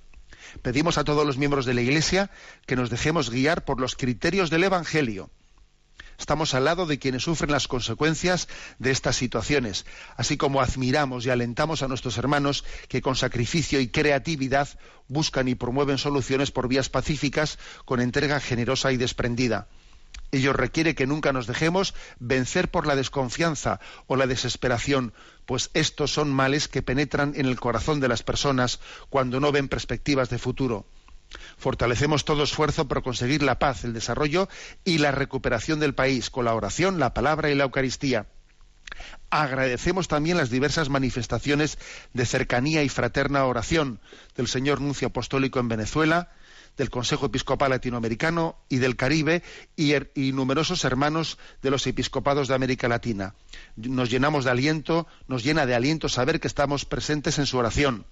[0.63, 2.31] Pedimos a todos los miembros de la Iglesia
[2.67, 5.31] que nos dejemos guiar por los criterios del Evangelio.
[6.19, 11.31] Estamos al lado de quienes sufren las consecuencias de estas situaciones, así como admiramos y
[11.31, 14.69] alentamos a nuestros hermanos que con sacrificio y creatividad
[15.07, 19.69] buscan y promueven soluciones por vías pacíficas con entrega generosa y desprendida.
[20.31, 25.14] Ello requiere que nunca nos dejemos vencer por la desconfianza o la desesperación,
[25.47, 29.69] pues estos son males que penetran en el corazón de las personas cuando no ven
[29.69, 30.87] perspectivas de futuro.
[31.57, 34.49] Fortalecemos todo esfuerzo por conseguir la paz, el desarrollo
[34.85, 38.27] y la recuperación del país con la oración, la palabra y la Eucaristía.
[39.31, 41.79] Agradecemos también las diversas manifestaciones
[42.14, 44.01] de cercanía y fraterna oración
[44.37, 46.31] del señor nuncio apostólico en Venezuela,
[46.79, 49.43] del Consejo Episcopal Latinoamericano y del Caribe
[49.77, 53.35] y, er, y, numerosos hermanos de los episcopados de América Latina.
[53.77, 58.07] Nos llenamos de aliento, nos llena de aliento saber que estamos presentes en su oración.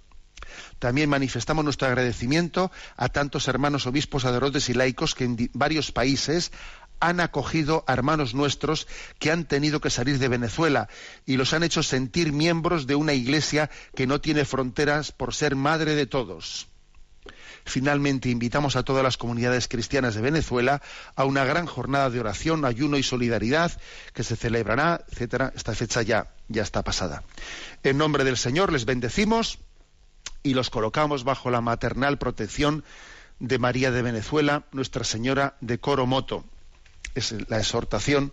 [0.78, 6.52] También manifestamos nuestro agradecimiento a tantos hermanos obispos, sacerdotes y laicos que en varios países
[7.00, 8.86] han acogido a hermanos nuestros
[9.18, 10.88] que han tenido que salir de Venezuela
[11.24, 15.56] y los han hecho sentir miembros de una iglesia que no tiene fronteras por ser
[15.56, 16.68] madre de todos.
[17.66, 20.80] Finalmente, invitamos a todas las comunidades cristianas de Venezuela
[21.16, 23.72] a una gran jornada de oración, ayuno y solidaridad
[24.14, 25.52] que se celebrará, etcétera.
[25.54, 27.24] Esta fecha ya, ya está pasada.
[27.82, 29.58] En nombre del Señor les bendecimos
[30.44, 32.84] y los colocamos bajo la maternal protección
[33.40, 36.44] de María de Venezuela, Nuestra Señora de Coromoto.
[37.16, 38.32] Es la exhortación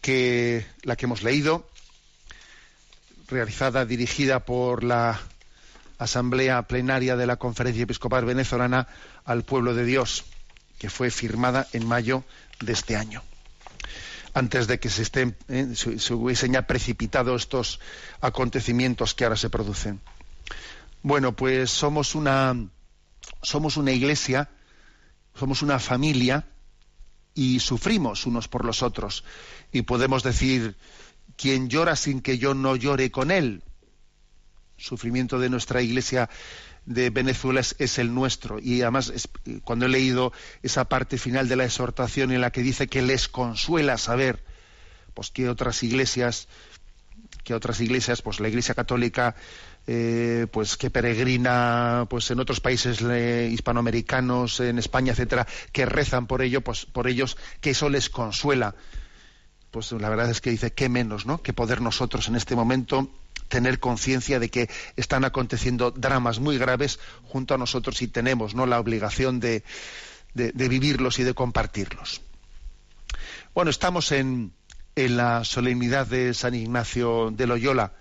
[0.00, 1.68] que la que hemos leído,
[3.26, 5.20] realizada, dirigida por la
[6.02, 8.88] Asamblea Plenaria de la Conferencia Episcopal Venezolana
[9.24, 10.24] al Pueblo de Dios,
[10.78, 12.24] que fue firmada en mayo
[12.60, 13.22] de este año.
[14.34, 17.80] Antes de que se, estén, eh, se hubiesen ya precipitado estos
[18.20, 20.00] acontecimientos que ahora se producen.
[21.02, 22.56] Bueno, pues somos una,
[23.42, 24.48] somos una iglesia,
[25.34, 26.46] somos una familia
[27.34, 29.24] y sufrimos unos por los otros.
[29.72, 30.76] Y podemos decir,
[31.36, 33.62] quien llora sin que yo no llore con él.
[34.82, 36.28] Sufrimiento de nuestra iglesia
[36.86, 38.58] de Venezuela es, el nuestro.
[38.58, 39.12] Y además,
[39.64, 43.28] cuando he leído esa parte final de la exhortación en la que dice que les
[43.28, 44.42] consuela saber
[45.14, 46.48] pues que otras iglesias,
[47.44, 49.36] que otras iglesias, pues la Iglesia Católica
[49.86, 56.28] eh, pues que peregrina pues en otros países eh, hispanoamericanos en España etcétera que rezan
[56.28, 58.76] por ello pues por ellos que eso les consuela
[59.72, 63.10] pues la verdad es que dice qué menos no que poder nosotros en este momento
[63.52, 68.64] tener conciencia de que están aconteciendo dramas muy graves junto a nosotros y tenemos no
[68.64, 69.62] la obligación de,
[70.32, 72.22] de, vivirlos y de compartirlos
[73.52, 74.54] bueno estamos en
[74.96, 77.92] en la solemnidad de San Ignacio de Loyola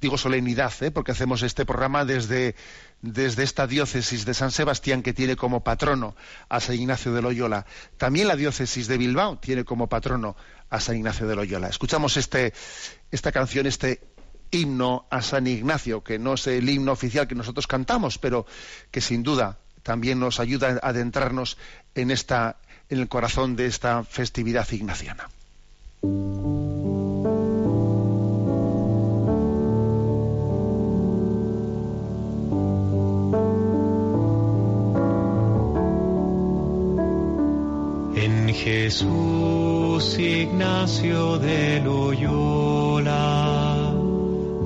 [0.00, 0.90] digo solemnidad, ¿eh?
[0.90, 2.54] porque hacemos este programa desde,
[3.02, 6.14] desde esta diócesis de San Sebastián que tiene como patrono
[6.48, 7.66] a San Ignacio de Loyola.
[7.96, 10.36] También la diócesis de Bilbao tiene como patrono
[10.70, 11.68] a San Ignacio de Loyola.
[11.68, 12.52] Escuchamos este,
[13.10, 14.00] esta canción, este
[14.50, 18.46] himno a San Ignacio, que no es el himno oficial que nosotros cantamos, pero
[18.90, 21.56] que sin duda también nos ayuda a adentrarnos
[21.94, 22.56] en, esta,
[22.88, 25.28] en el corazón de esta festividad ignaciana.
[38.68, 43.57] Jesús Ignacio de Loyola,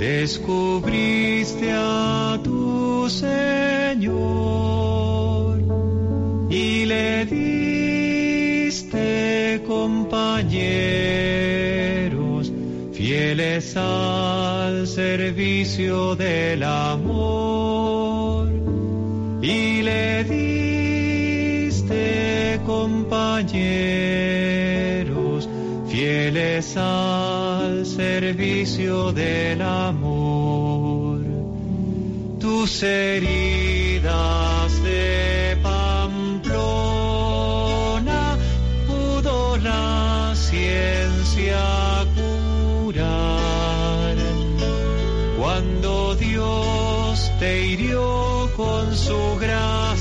[0.03, 4.03] descubriste a tu Señor
[6.51, 9.07] y le diste
[9.65, 10.43] compañeros
[12.93, 18.49] fieles al servicio del amor.
[19.41, 21.93] Y le diste
[22.67, 24.42] compañeros
[26.13, 31.23] fieles al servicio del amor.
[32.39, 36.53] Tus heridas de Pamplona
[38.87, 44.17] pudo la ciencia curar.
[45.39, 49.92] Cuando Dios te hirió con su gracia,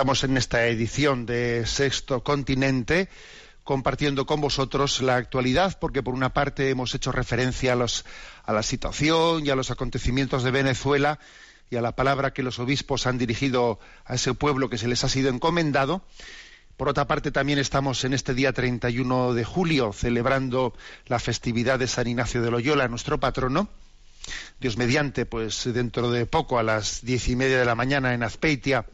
[0.00, 3.10] Estamos en esta edición de Sexto Continente
[3.64, 9.44] compartiendo con vosotros la actualidad, porque por una parte hemos hecho referencia a, la situación
[9.44, 11.18] y a los acontecimientos de Venezuela
[11.68, 15.04] y a la palabra que los obispos han dirigido a ese pueblo que se les
[15.04, 16.00] ha sido encomendado.
[16.78, 20.72] Por otra parte, también estamos en este día 31 de julio celebrando
[21.08, 23.68] la festividad de San Ignacio de Loyola, nuestro patrono.
[24.60, 28.22] Dios mediante, pues dentro de poco, a las diez y media de la mañana en
[28.22, 28.86] Azpeitia,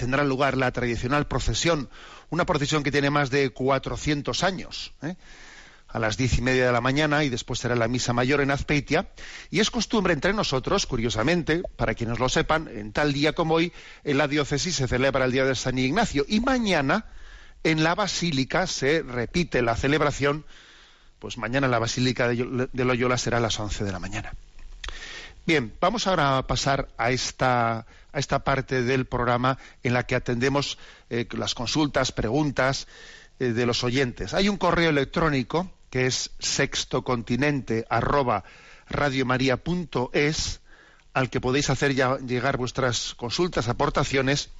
[0.00, 1.90] tendrá lugar la tradicional procesión,
[2.30, 5.14] una procesión que tiene más de 400 años, ¿eh?
[5.88, 8.50] a las diez y media de la mañana y después será la misa mayor en
[8.50, 9.10] Azpeitia.
[9.50, 13.74] Y es costumbre entre nosotros, curiosamente, para quienes lo sepan, en tal día como hoy,
[14.02, 17.04] en la diócesis se celebra el día de San Ignacio y mañana
[17.62, 20.46] en la basílica se repite la celebración,
[21.18, 24.32] pues mañana en la basílica de Loyola será a las 11 de la mañana.
[25.46, 30.14] Bien, vamos ahora a pasar a esta, a esta parte del programa en la que
[30.14, 32.86] atendemos eh, las consultas, preguntas
[33.38, 34.34] eh, de los oyentes.
[34.34, 38.44] Hay un correo electrónico que es sextocontinente arroba
[41.12, 44.50] al que podéis hacer ya llegar vuestras consultas, aportaciones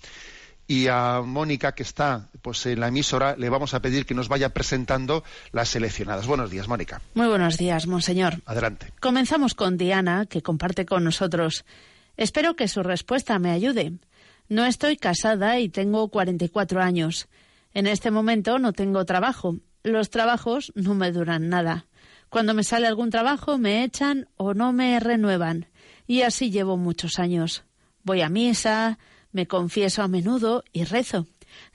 [0.67, 4.29] y a Mónica, que está pues, en la emisora, le vamos a pedir que nos
[4.29, 6.29] vaya presentando las seleccionadas.
[6.29, 7.01] Buenos días, Mónica.
[7.15, 8.41] Muy buenos días, monseñor.
[8.47, 8.93] Adelante.
[9.01, 11.65] Comenzamos con Diana, que comparte con nosotros.
[12.17, 13.93] Espero que su respuesta me ayude.
[14.49, 17.29] No estoy casada y tengo 44 años.
[17.73, 19.57] En este momento no tengo trabajo.
[19.83, 21.87] Los trabajos no me duran nada.
[22.29, 25.67] Cuando me sale algún trabajo me echan o no me renuevan.
[26.07, 27.65] Y así llevo muchos años.
[28.03, 28.99] Voy a misa,
[29.33, 31.27] me confieso a menudo y rezo.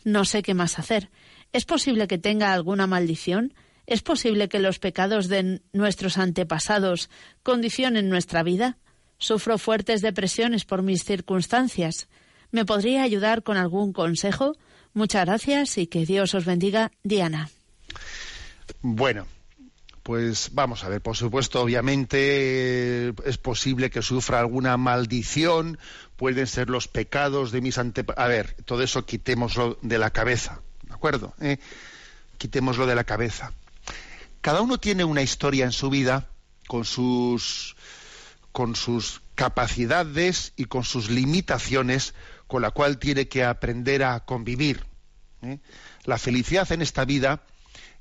[0.03, 1.09] No sé qué más hacer.
[1.53, 3.53] ¿Es posible que tenga alguna maldición?
[3.85, 7.09] ¿Es posible que los pecados de nuestros antepasados
[7.43, 8.77] condicionen nuestra vida?
[9.17, 12.07] Sufro fuertes depresiones por mis circunstancias.
[12.51, 14.55] ¿Me podría ayudar con algún consejo?
[14.93, 17.49] Muchas gracias y que Dios os bendiga, Diana.
[18.81, 19.27] Bueno,
[20.03, 25.79] pues vamos a ver, por supuesto, obviamente es posible que sufra alguna maldición,
[26.15, 28.23] pueden ser los pecados de mis antepasados.
[28.23, 31.33] A ver, todo eso quitémoslo de la cabeza, ¿de acuerdo?
[31.41, 31.57] ¿Eh?
[32.37, 33.51] Quitémoslo de la cabeza.
[34.41, 36.29] Cada uno tiene una historia en su vida
[36.67, 37.74] con sus,
[38.55, 42.13] con sus capacidades y con sus limitaciones
[42.47, 44.85] con la cual tiene que aprender a convivir.
[45.41, 45.59] ¿eh?
[46.05, 47.41] La felicidad en esta vida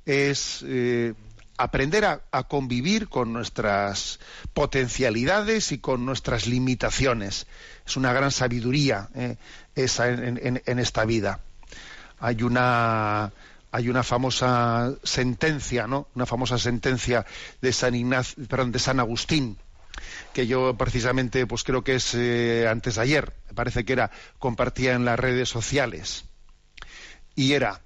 [0.06, 1.14] es eh,
[1.58, 4.20] aprender a, convivir con nuestras
[4.52, 7.48] potencialidades y con nuestras limitaciones.
[7.84, 9.36] Es una gran sabiduría eh,
[9.74, 11.40] esa en, esta vida.
[12.20, 13.32] Hay una
[13.72, 16.06] hay una famosa sentencia, ¿no?
[16.14, 17.26] Una famosa sentencia
[17.60, 19.58] de San Ignacio, perdón, de San Agustín,
[20.32, 24.10] que yo precisamente, pues creo que es eh, antes de ayer, me parece que era,
[24.38, 26.24] compartía en las redes sociales.
[27.36, 27.80] Y era,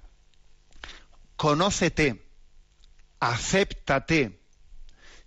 [1.35, 2.29] conócete
[3.19, 4.39] acéptate,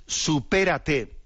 [0.07, 1.19] supérate.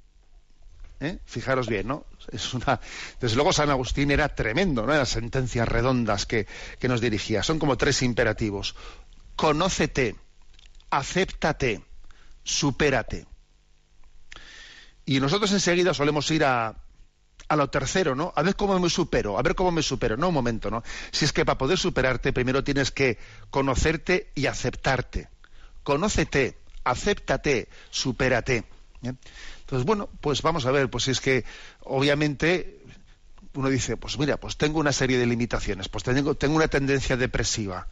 [0.99, 1.19] ¿Eh?
[1.27, 2.07] Fijaros bien, ¿no?
[2.33, 2.81] Es una...
[3.21, 4.95] Desde luego San Agustín era tremendo, ¿no?
[4.95, 6.47] Las sentencias redondas que,
[6.79, 7.43] que nos dirigía.
[7.43, 8.75] Son como tres imperativos.
[9.37, 10.17] Conócete,
[10.91, 11.85] acéptate,
[12.43, 13.27] supérate.
[15.07, 16.77] Y nosotros enseguida solemos ir a,
[17.49, 18.33] a lo tercero, ¿no?
[18.37, 20.17] A ver cómo me supero, a ver cómo me supero.
[20.17, 20.83] No, un momento, ¿no?
[21.13, 23.19] Si es que para poder superarte, primero tienes que
[23.51, 25.29] conocerte y aceptarte
[25.87, 28.65] conócete, acéptate, supérate.
[29.03, 31.45] Entonces, bueno, pues vamos a ver, pues es que
[31.85, 32.81] obviamente
[33.55, 37.17] uno dice, pues mira, pues tengo una serie de limitaciones, pues tengo, tengo una tendencia
[37.17, 37.87] depresiva.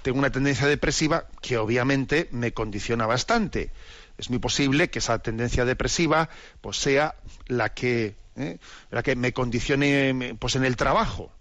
[0.00, 3.70] Tengo una tendencia depresiva que obviamente me condiciona bastante.
[4.18, 6.28] Es muy posible que esa tendencia depresiva
[6.60, 8.58] pues sea la que, ¿eh?
[8.90, 11.32] la que me condicione pues en el trabajo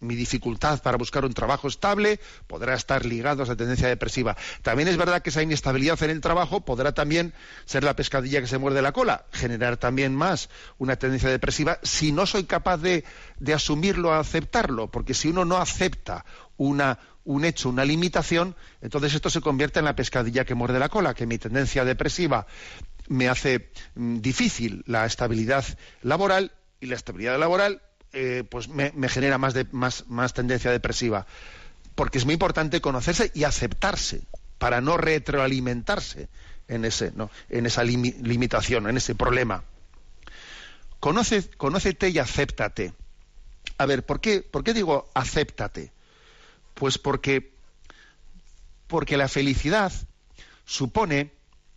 [0.00, 4.36] mi dificultad para buscar un trabajo estable podrá estar ligado a esa tendencia depresiva.
[4.62, 7.34] También es verdad que esa inestabilidad en el trabajo podrá también
[7.66, 10.48] ser la pescadilla que se muerde la cola, generar también más
[10.78, 13.04] una tendencia depresiva si no soy capaz de,
[13.38, 16.24] de asumirlo, aceptarlo, porque si uno no acepta
[16.60, 20.90] una, un hecho, una limitación, entonces esto se convierte en la pescadilla que muerde la
[20.90, 22.46] cola, que mi tendencia depresiva
[23.08, 25.64] me hace mm, difícil la estabilidad
[26.02, 27.80] laboral y la estabilidad laboral
[28.12, 31.26] eh, pues me, genera más, de, más, más tendencia depresiva.
[31.94, 34.20] Porque es muy importante conocerse y aceptarse
[34.58, 36.28] para no retroalimentarse
[36.68, 37.30] en, ese, ¿no?
[37.48, 39.64] en esa limitación, en ese problema.
[40.98, 42.92] Conoce, conócete y acéptate.
[43.78, 45.92] A ver, ¿por qué, ¿por qué digo acéptate?
[46.74, 47.52] Pues porque,
[48.86, 49.92] porque la felicidad
[50.64, 51.32] supone,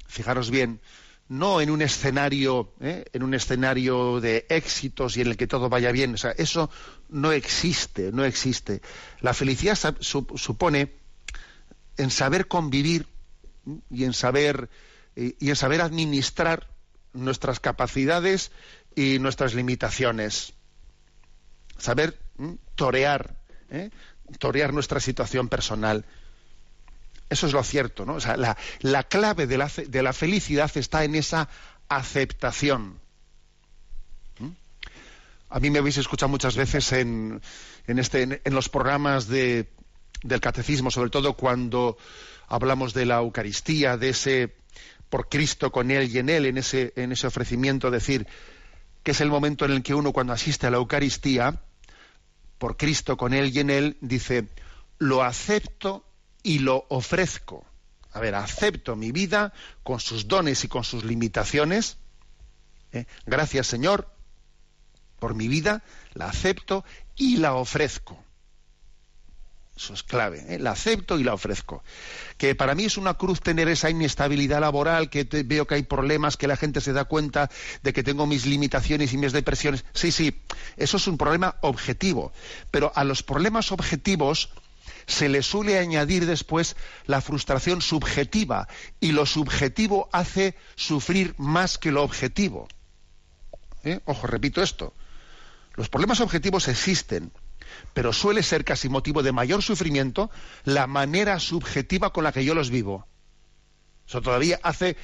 [0.08, 0.82] fijaros bien,
[1.30, 3.06] no en un escenario, ¿eh?
[3.14, 6.14] en un escenario de éxitos y en el que todo vaya bien.
[6.14, 6.70] O sea, eso
[7.10, 8.82] no existe, no existe.
[9.22, 10.94] La felicidad supone
[11.98, 13.08] en saber convivir
[13.90, 14.70] y en saber
[15.16, 16.70] y en saber administrar
[17.14, 18.52] nuestras capacidades
[18.96, 20.54] y nuestras limitaciones.
[21.78, 22.20] Saber
[22.76, 23.38] torear,
[23.70, 23.90] ¿eh?
[24.40, 26.06] Torear nuestra situación personal.
[27.30, 28.16] Eso es lo cierto, ¿no?
[28.16, 31.50] O sea, la, la clave de la, de la, felicidad está en esa
[31.90, 33.00] aceptación.
[34.40, 34.50] ¿Mm?
[35.50, 37.42] A mí me habéis escuchado muchas veces en,
[37.88, 39.70] en, este, en, los programas de,
[40.22, 41.98] del catecismo, sobre todo cuando
[42.48, 44.56] hablamos de la Eucaristía, de ese
[45.10, 48.28] por Cristo con Él y en Él, en ese, en ese ofrecimiento, decir
[49.04, 51.62] que es el momento en el que uno cuando asiste a la Eucaristía,
[52.64, 54.48] por Cristo con Él y en Él, dice,
[54.98, 56.06] lo acepto
[56.44, 57.66] y lo ofrezco.
[58.14, 59.52] A ver, acepto mi vida
[59.84, 61.98] con sus dones y con sus limitaciones.
[62.94, 63.06] ¿eh?
[63.26, 64.08] Gracias Señor
[65.20, 65.84] por mi vida,
[66.14, 66.86] la acepto
[67.18, 68.23] y la ofrezco.
[69.76, 70.46] Eso es clave.
[70.50, 70.60] ¿eh?
[70.60, 71.84] La acepto y la ofrezco.
[72.38, 76.38] Que para mí es una cruz tener esa inestabilidad laboral, que veo que hay problemas,
[76.38, 77.50] que la gente se da cuenta
[77.82, 79.84] de que tengo mis limitaciones y mis depresiones.
[79.94, 80.42] Sí, sí,
[80.78, 82.32] eso es un problema objetivo.
[82.70, 84.50] Pero a los problemas objetivos
[85.08, 86.76] se le suele añadir después
[87.08, 88.68] la frustración subjetiva.
[89.00, 92.68] Y lo subjetivo hace sufrir más que lo objetivo.
[93.84, 94.00] ¿Eh?
[94.06, 94.94] Ojo, repito esto.
[95.76, 97.32] Los problemas objetivos existen
[97.94, 100.32] pero suele ser casi motivo de mayor sufrimiento
[100.64, 103.08] la manera subjetiva con la que yo los vivo.
[104.08, 104.98] Eso todavía hace,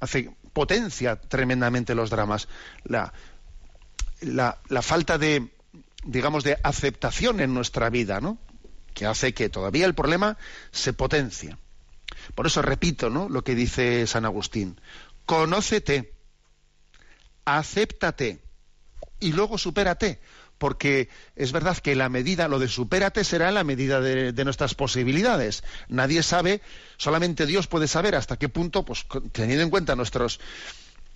[0.00, 2.48] hace potencia tremendamente los dramas.
[2.84, 3.12] La,
[4.20, 5.52] la, la, falta de,
[6.04, 8.38] digamos, de aceptación en nuestra vida, ¿no?
[8.94, 10.36] Que hace que todavía el problema
[10.72, 11.56] se potencie.
[12.34, 13.28] Por eso repito, ¿no?
[13.28, 14.80] Lo que dice San Agustín.
[15.26, 16.12] Conócete,
[17.44, 18.40] acéptate
[19.20, 20.20] y luego supérate
[20.58, 25.64] porque es verdad que la medida, lo de supérate será la medida de, nuestras posibilidades.
[25.88, 26.62] Nadie sabe,
[26.96, 30.40] solamente Dios puede saber hasta qué punto, pues teniendo en cuenta nuestros,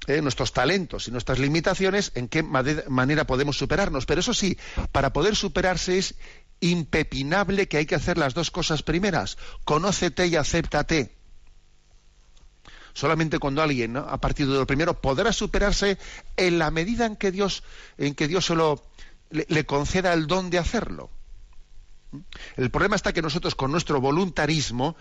[0.06, 4.06] eh, nuestros talentos y nuestras limitaciones, en qué manera podemos superarnos.
[4.06, 4.58] Pero eso sí,
[4.92, 6.14] para poder superarse es
[6.60, 9.38] impepinable que hay que hacer las dos cosas primeras.
[9.64, 11.18] Conócete y acéptate.
[12.98, 14.00] Solamente cuando alguien ¿no?
[14.00, 15.98] ha partido de lo primero podrá superarse
[16.36, 17.62] en la medida en que Dios,
[17.96, 18.82] en que Dios se lo,
[19.30, 21.10] le, conceda el don de hacerlo.
[22.56, 24.96] El problema está que nosotros con nuestro voluntarismo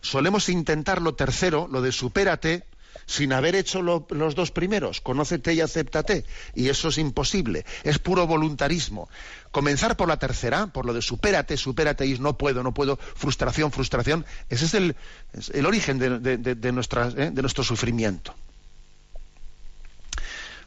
[0.00, 2.64] solemos intentar lo tercero, lo de supérate,
[3.06, 6.24] sin haber hecho los dos primeros, conócete y acéptate.
[6.54, 9.08] Y eso es imposible, es puro voluntarismo.
[9.50, 13.72] Comenzar por la tercera, por lo de supérate, supérate y no puedo, no puedo, frustración,
[13.72, 16.38] frustración, ese es el, origen de, ¿eh?
[16.38, 18.34] de nuestro sufrimiento.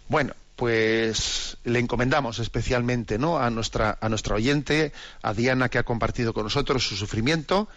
[0.10, 3.40] Bueno, pues le encomendamos especialmente ¿no?
[3.40, 7.68] a nuestra a nuestra oyente, a Diana que ha compartido con nosotros su sufrimiento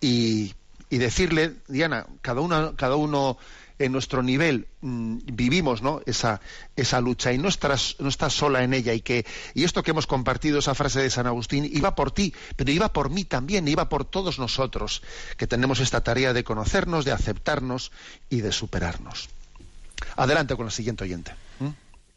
[0.00, 0.54] y,
[0.90, 3.38] decirle, Diana, cada uno, cada uno
[3.78, 6.40] en nuestro nivel mm, vivimos esa,
[6.76, 9.92] esa lucha y no estás, no estás sola en ella y que y esto que
[9.92, 13.66] hemos compartido, esa frase de San Agustín, iba por ti, pero iba por mí también,
[13.68, 15.02] iba por todos nosotros,
[15.38, 17.90] que tenemos esta tarea de conocernos, de aceptarnos
[18.28, 19.30] y de superarnos.
[20.16, 21.32] Adelante con el siguiente oyente.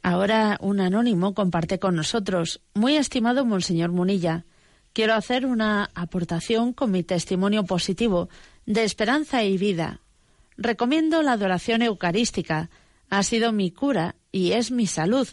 [0.03, 2.59] Ahora un anónimo comparte con nosotros.
[2.73, 4.43] Muy estimado Monseñor Munilla,
[4.91, 8.27] quiero hacer una aportación con mi testimonio positivo
[8.65, 10.01] de esperanza y vida.
[10.57, 12.69] Recomiendo la adoración eucarística.
[13.09, 15.29] Ha sido mi cura y es mi salud,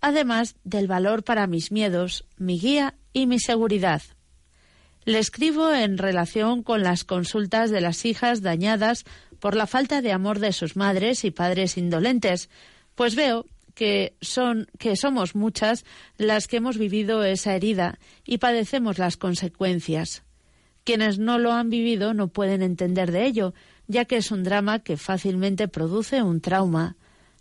[0.00, 4.00] además del valor para mis miedos, mi guía y mi seguridad.
[5.04, 9.04] Le escribo en relación con las consultas de las hijas dañadas
[9.38, 12.48] por la falta de amor de sus madres y padres indolentes,
[12.94, 13.44] pues veo
[13.78, 15.84] que son que somos muchas
[16.16, 20.24] las que hemos vivido esa herida y padecemos las consecuencias.
[20.82, 23.54] Quienes no lo han vivido no pueden entender de ello,
[23.86, 26.96] ya que es un drama que fácilmente produce un trauma.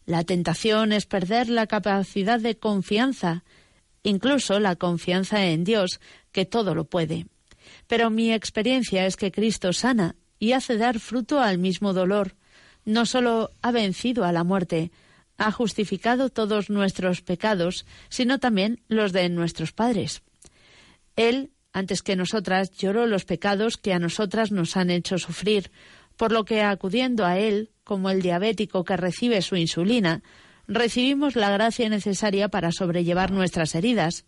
[0.06, 3.44] La tentación es perder la capacidad de confianza,
[4.04, 6.00] incluso la confianza en Dios,
[6.32, 7.26] que todo lo puede.
[7.88, 12.36] Pero mi experiencia es que Cristo sana y hace dar fruto al mismo dolor.
[12.86, 14.92] No solo ha vencido a la muerte,
[15.38, 20.24] ha justificado todos nuestros pecados, sino también los de nuestros padres.
[21.16, 25.72] Él, antes que nosotras, lloró los pecados que a nosotras nos han hecho sufrir,
[26.16, 30.24] por lo que acudiendo a Él, como el diabético que recibe su insulina,
[30.68, 34.26] recibimos la gracia necesaria para sobrellevar nuestras heridas,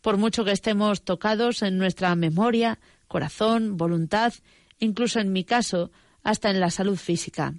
[0.00, 4.32] por mucho que estemos tocados en nuestra memoria, corazón, voluntad,
[4.78, 5.90] incluso en mi caso,
[6.22, 7.54] hasta en la salud física.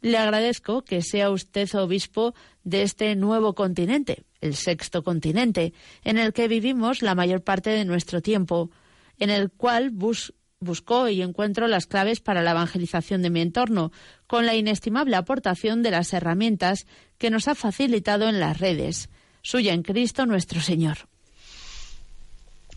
[0.00, 2.34] Le agradezco que sea usted obispo
[2.64, 5.72] de este nuevo continente, el sexto continente,
[6.04, 8.70] en el que vivimos la mayor parte de nuestro tiempo,
[9.18, 13.90] en el cual busco y encuentro las claves para la evangelización de mi entorno,
[14.26, 16.86] con la inestimable aportación de las herramientas
[17.18, 19.08] que nos ha facilitado en las redes.
[19.42, 20.98] Suya en Cristo nuestro Señor.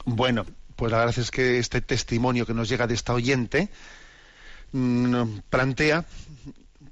[0.05, 0.45] Bueno,
[0.75, 3.69] pues la verdad es que este testimonio que nos llega de esta oyente
[4.71, 6.05] mm, plantea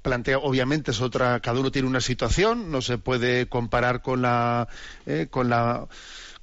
[0.02, 4.68] plantea obviamente es otra cada uno tiene una situación no se puede comparar con la
[5.06, 5.86] eh, con la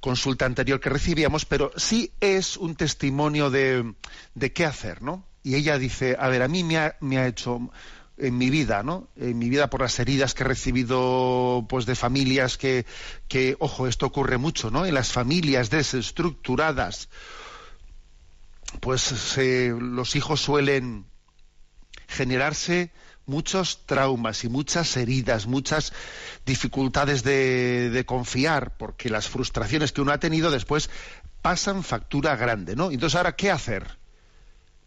[0.00, 3.94] consulta anterior que recibíamos pero sí es un testimonio de,
[4.34, 7.26] de qué hacer no y ella dice a ver a mí me ha, me ha
[7.26, 7.70] hecho
[8.18, 9.08] en mi vida, ¿no?
[9.16, 12.84] En mi vida por las heridas que he recibido, pues, de familias que,
[13.28, 14.86] que, ojo, esto ocurre mucho, ¿no?
[14.86, 17.08] En las familias desestructuradas,
[18.80, 21.06] pues los hijos suelen
[22.08, 22.90] generarse
[23.28, 25.92] muchos traumas y muchas heridas, muchas
[26.46, 30.90] dificultades de, confiar, porque las frustraciones que uno ha tenido después
[31.42, 32.90] pasan factura grande, ¿no?
[32.90, 33.98] Entonces ahora, ¿qué hacer?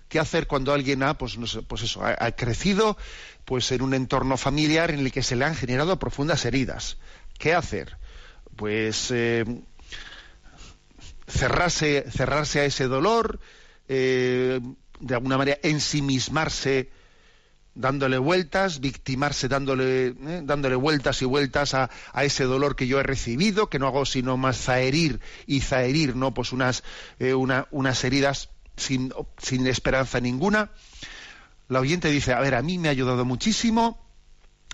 [0.09, 1.37] ¿Qué hacer cuando alguien ha, pues,
[1.67, 2.97] pues eso, ha, crecido
[3.45, 6.97] pues en un entorno familiar en el que se le han generado profundas heridas?
[7.37, 7.97] ¿Qué hacer?
[8.57, 9.45] Pues eh,
[11.27, 13.39] cerrarse, cerrarse a ese dolor,
[13.87, 14.59] eh,
[14.99, 16.89] de alguna manera ensimismarse
[17.73, 21.89] dándole vueltas, victimarse dándole, eh, dándole vueltas y vueltas a,
[22.21, 26.33] ese dolor que yo he recibido, que no hago sino más zaherir y zaherir, ¿no?
[26.33, 26.83] Pues unas,
[27.19, 30.71] eh, unas heridas sin, sin esperanza ninguna.
[31.67, 34.05] La oyente dice, a ver, a mí me ha ayudado muchísimo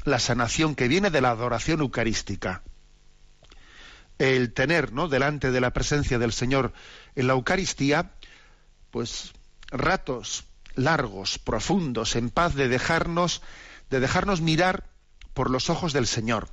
[0.04, 2.64] la sanación que viene de la adoración eucarística.
[4.18, 5.08] El tener, ¿no?
[5.08, 6.74] Delante de la presencia del Señor
[7.16, 8.14] en la Eucaristía,
[8.90, 9.34] pues
[9.70, 10.46] ratos
[10.78, 13.42] largos, profundos, en paz, de dejarnos,
[13.90, 14.86] de dejarnos mirar
[15.34, 16.50] por los ojos del Señor.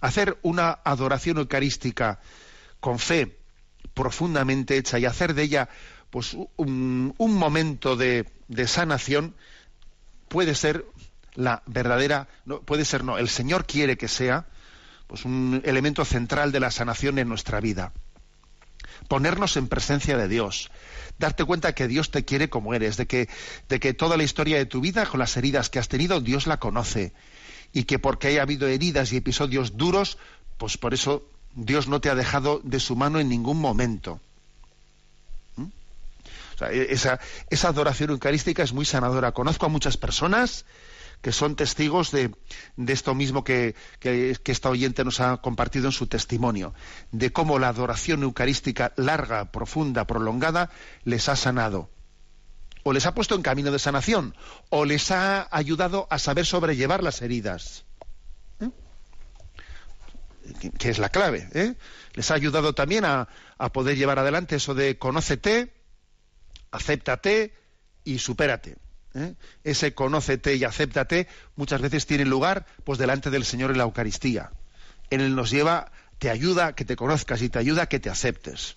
[0.00, 2.20] Hacer una adoración eucarística
[2.80, 3.38] con fe
[3.94, 5.68] profundamente hecha y hacer de ella
[6.10, 9.34] pues un, momento de, de, sanación
[10.28, 10.84] puede ser
[11.34, 14.46] la verdadera no, puede ser no el Señor quiere que sea
[15.06, 17.92] pues un elemento central de la sanación en nuestra vida
[19.08, 20.70] ponernos en presencia de Dios
[21.18, 23.28] darte cuenta que Dios te quiere como eres, de que,
[23.68, 26.46] de que toda la historia de tu vida, con las heridas que has tenido, Dios
[26.46, 27.12] la conoce.
[27.72, 30.18] Y que porque haya habido heridas y episodios duros,
[30.58, 31.24] pues por eso
[31.54, 34.20] Dios no te ha dejado de su mano en ningún momento.
[35.56, 35.66] ¿Mm?
[36.70, 37.20] E, esa,
[37.50, 39.32] esa adoración eucarística es muy sanadora.
[39.32, 40.64] Conozco a muchas personas
[41.24, 42.30] que son testigos de,
[42.86, 43.74] esto mismo que,
[44.44, 46.74] esta oyente nos ha compartido en su testimonio,
[47.12, 50.68] de cómo la adoración eucarística larga, profunda, prolongada,
[51.02, 51.88] les ha sanado.
[52.82, 54.36] O les ha puesto en camino de sanación,
[54.68, 57.86] o les ha ayudado a saber sobrellevar las heridas.
[58.60, 58.68] ¿Eh?
[60.76, 61.48] Que es la clave.
[61.54, 61.74] ¿eh?
[62.12, 65.72] Les ha ayudado también a, a poder llevar adelante eso de conócete,
[66.70, 67.54] acéptate
[68.04, 68.76] y supérate.
[69.14, 69.34] ¿Eh?
[69.62, 74.50] ese conócete y acéptate, muchas veces tiene lugar pues delante del Señor en la Eucaristía.
[75.10, 78.10] Él nos lleva, te ayuda a que te conozcas y te ayuda a que te
[78.10, 78.76] aceptes.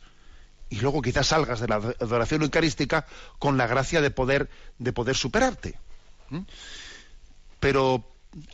[0.70, 3.06] Y luego quizás salgas de la adoración eucarística
[3.40, 5.80] con la gracia de poder, de poder superarte.
[7.60, 8.06] Pero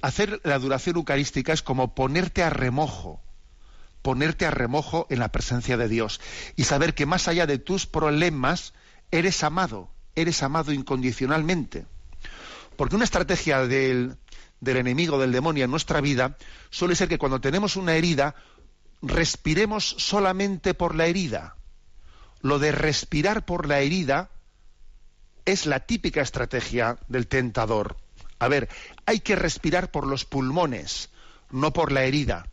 [0.02, 3.20] hacer la adoración eucarística es como ponerte a remojo,
[4.04, 6.22] ponerte a remojo en la presencia de Dios
[6.56, 8.74] y saber que más allá de tus problemas
[9.10, 11.86] eres amado eres amado incondicionalmente.
[12.76, 14.18] Porque una estrategia del,
[14.60, 16.38] del enemigo, del demonio en nuestra vida,
[16.70, 18.36] suele ser que cuando tenemos una herida,
[19.02, 21.56] respiremos solamente por la herida.
[22.42, 24.30] Lo de respirar por la herida
[25.46, 27.98] es la típica estrategia del tentador.
[28.40, 28.70] A ver,
[29.06, 31.10] hay que respirar por los pulmones,
[31.52, 32.48] no por la herida.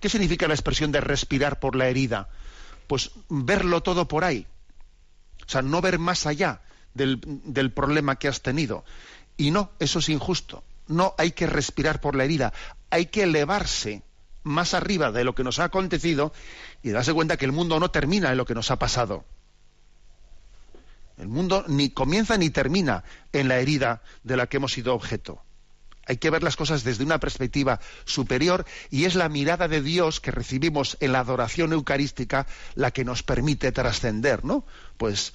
[0.00, 2.28] ¿Qué significa la expresión de respirar por la herida?
[2.86, 4.46] Pues verlo todo por ahí.
[5.50, 6.60] O sea, no ver más allá
[6.94, 8.84] del, problema que has tenido.
[9.36, 10.62] Y no, eso es injusto.
[10.86, 12.52] No hay que respirar por la herida,
[12.88, 14.04] hay que elevarse
[14.44, 16.32] más arriba de lo que nos ha acontecido
[16.84, 19.24] y darse cuenta que el mundo no termina en lo que nos ha pasado.
[21.18, 25.42] El mundo ni comienza ni termina en la herida de la que hemos sido objeto.
[26.10, 30.18] Hay que ver las cosas desde una perspectiva superior y es la mirada de Dios
[30.18, 34.64] que recibimos en la adoración eucarística la que nos permite trascender, ¿no?
[34.96, 35.34] Pues,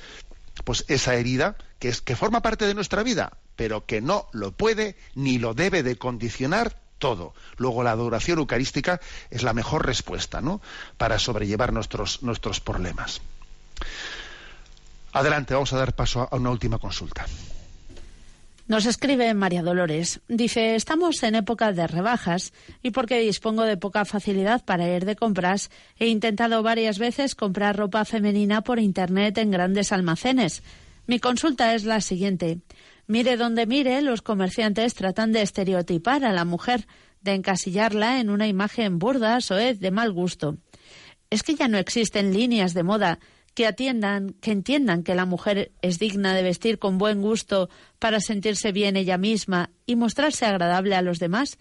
[0.66, 4.52] pues esa herida que es que forma parte de nuestra vida, pero que no lo
[4.52, 7.34] puede ni lo debe de condicionar todo.
[7.56, 9.00] Luego la adoración eucarística
[9.30, 10.60] es la mejor respuesta, ¿no?
[10.98, 13.22] Para sobrellevar nuestros, nuestros problemas.
[15.14, 17.26] Adelante, vamos a dar paso a una última consulta.
[18.68, 20.22] Nos escribe María Dolores.
[20.28, 22.52] Dice, estamos en época de rebajas
[22.82, 27.78] y porque dispongo de poca facilidad para ir de compras, he intentado varias veces comprar
[27.78, 30.64] ropa femenina por Internet en grandes almacenes.
[31.06, 32.58] Mi consulta es la siguiente.
[33.06, 36.88] Mire donde mire, los comerciantes tratan de estereotipar a la mujer,
[37.22, 40.58] de encasillarla en una imagen burda, soez, de mal gusto.
[41.30, 43.20] Es que ya no existen líneas de moda
[43.56, 48.20] que atiendan, que entiendan que la mujer es digna de vestir con buen gusto para
[48.20, 51.58] sentirse bien ella misma y mostrarse agradable a los demás?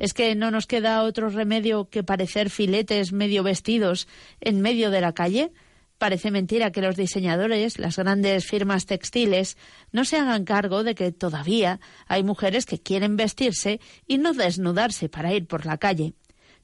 [0.00, 4.08] ¿Es que no nos queda otro remedio que parecer filetes medio vestidos
[4.40, 5.52] en medio de la calle?
[5.98, 9.56] Parece mentira que los diseñadores, las grandes firmas textiles,
[9.92, 11.78] no se hagan cargo de que todavía
[12.08, 16.14] hay mujeres que quieren vestirse y no desnudarse para ir por la calle.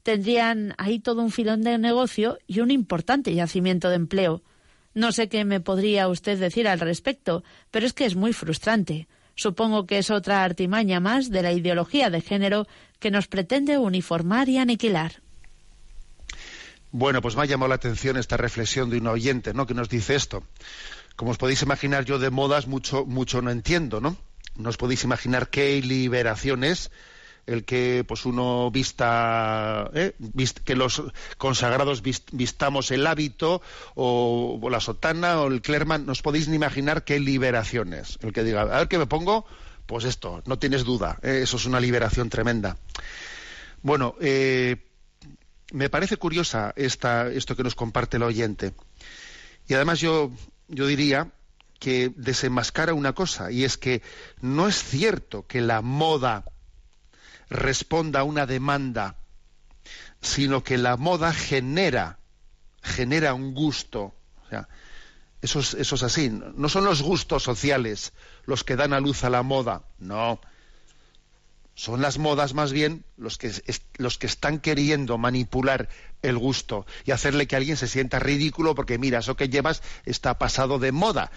[0.03, 4.43] Tendrían ahí todo un filón de negocio y un importante yacimiento de empleo.
[4.93, 9.07] No sé qué me podría usted decir al respecto, pero es que es muy frustrante.
[9.35, 12.67] Supongo que es otra artimaña más de la ideología de género
[12.99, 15.21] que nos pretende uniformar y aniquilar.
[16.91, 19.65] Bueno, pues me ha llamado la atención esta reflexión de un oyente, ¿no?
[19.65, 20.43] Que nos dice esto.
[21.15, 24.17] Como os podéis imaginar, yo de modas mucho, mucho no entiendo, ¿no?
[24.57, 26.91] No os podéis imaginar qué liberaciones
[27.47, 30.13] el que pues uno vista ¿eh?
[30.63, 31.03] que los
[31.37, 33.61] consagrados vistamos el hábito
[33.95, 38.43] o, la sotana o el clerman no os podéis ni imaginar qué liberaciones el que
[38.43, 39.45] diga a ver qué me pongo
[39.85, 41.41] pues esto no tienes duda ¿eh?
[41.43, 42.77] eso es una liberación tremenda
[43.81, 44.77] bueno eh,
[45.73, 48.73] me parece curiosa esta, esto que nos comparte el oyente
[49.67, 50.31] y además yo
[50.67, 51.31] yo diría
[51.79, 54.03] que desenmascara una cosa y es que
[54.39, 56.45] no es cierto que la moda
[57.51, 59.17] responda a una demanda,
[60.21, 62.17] sino que la moda genera,
[62.81, 64.15] genera un gusto.
[64.45, 64.67] O sea,
[65.41, 66.29] eso es, eso es así.
[66.29, 68.13] No son los gustos sociales
[68.45, 70.39] los que dan a luz a la moda, no.
[71.73, 73.51] Son las modas más bien los que,
[73.97, 75.89] los que están queriendo manipular
[76.21, 80.37] el gusto y hacerle que alguien se sienta ridículo porque mira, eso que llevas está
[80.37, 81.31] pasado de moda.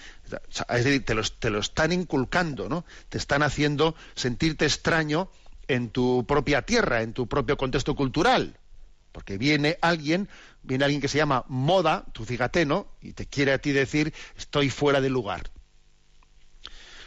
[0.68, 2.84] Es decir, te lo, te lo están inculcando, ¿no?
[3.08, 5.30] Te están haciendo sentirte extraño
[5.68, 8.58] en tu propia tierra, en tu propio contexto cultural.
[9.12, 10.28] Porque viene alguien,
[10.62, 14.70] viene alguien que se llama moda, tu cigateno, y te quiere a ti decir estoy
[14.70, 15.50] fuera de lugar.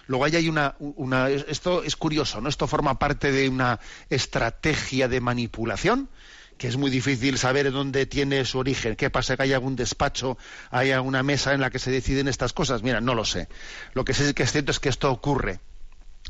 [0.07, 2.47] Luego ahí hay una, una, esto es curioso, ¿no?
[2.47, 3.79] Esto forma parte de una
[4.09, 6.09] estrategia de manipulación
[6.57, 8.95] que es muy difícil saber dónde tiene su origen.
[8.95, 9.37] ¿Qué pasa?
[9.37, 10.37] ¿Que hay algún despacho,
[10.71, 12.81] hay una mesa en la que se deciden estas cosas?
[12.83, 13.47] Mira, no lo sé.
[13.93, 15.59] Lo que sé que es cierto es que esto ocurre.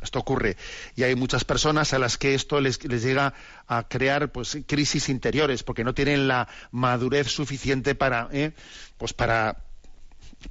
[0.01, 0.57] Esto ocurre
[0.95, 3.33] y hay muchas personas a las que esto les, llega
[3.67, 8.53] a crear pues crisis interiores porque no tienen la madurez suficiente para ¿eh?
[8.97, 9.63] pues para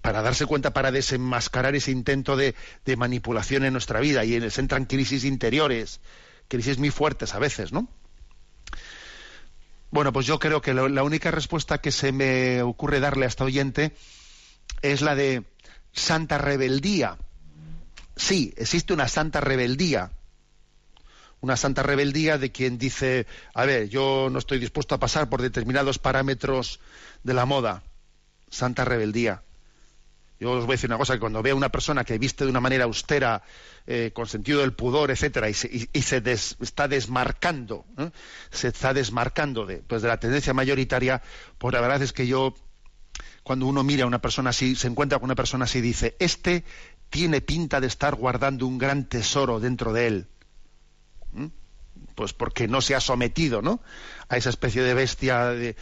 [0.01, 2.55] para darse cuenta, para desenmascarar ese intento de,
[2.97, 6.01] manipulación en nuestra vida y les entran crisis interiores,
[6.49, 7.88] crisis muy fuertes a veces, ¿no?
[9.92, 13.44] Bueno, pues yo creo que la única respuesta que se me ocurre darle a esta
[13.44, 13.92] oyente
[14.82, 15.44] es la de
[15.92, 17.16] santa rebeldía
[18.17, 20.11] sí, existe una santa rebeldía.
[21.41, 25.43] Una santa rebeldía de quien dice, a ver, yo no estoy dispuesto a pasar por
[25.43, 26.81] determinados parámetros
[27.23, 27.83] de la moda.
[28.51, 29.43] Santa rebeldía.
[30.39, 32.45] Yo os voy a decir una cosa, que cuando veo a una persona que viste
[32.45, 33.43] de una manera austera,
[33.87, 36.23] eh, con sentido del pudor, etcétera, y se,
[36.61, 37.87] está desmarcando,
[38.51, 41.23] se está desmarcando de, pues de la tendencia mayoritaria,
[41.57, 42.55] pues la verdad es que yo,
[43.43, 46.64] cuando uno mira a una persona así, se encuentra con una persona así, dice, este
[47.11, 50.26] tiene pinta de estar guardando un gran tesoro dentro de él.
[51.32, 51.46] ¿Mm?
[52.14, 53.80] Pues porque no se ha sometido, ¿no?
[54.28, 55.76] A esa especie de bestia, de,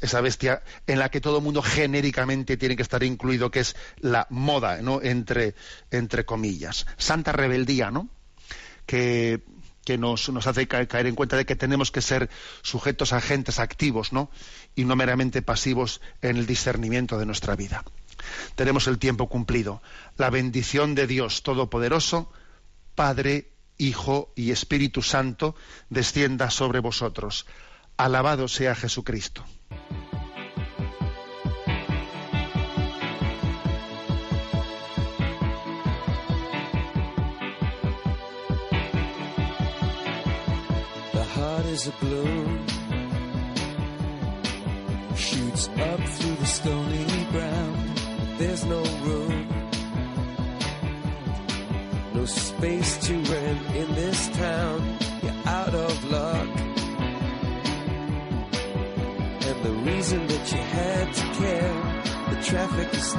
[0.00, 3.76] esa bestia en la que todo el mundo genéricamente tiene que estar incluido, que es
[3.98, 5.00] la moda, ¿no?
[5.02, 5.54] Entre,
[5.90, 6.86] entre comillas.
[6.98, 8.08] Santa rebeldía, ¿no?
[8.86, 9.42] Que,
[9.84, 12.28] que nos, nos, hace caer en cuenta de que tenemos que ser
[12.62, 14.30] sujetos agentes activos, ¿no?
[14.74, 17.84] Y no meramente pasivos en el discernimiento de nuestra vida
[18.54, 19.82] tenemos el tiempo cumplido.
[20.16, 22.30] La bendición de Dios Todopoderoso,
[22.94, 25.56] Padre, Hijo y Espíritu Santo,
[25.90, 27.46] descienda sobre vosotros.
[27.96, 29.44] Alabado sea Jesucristo.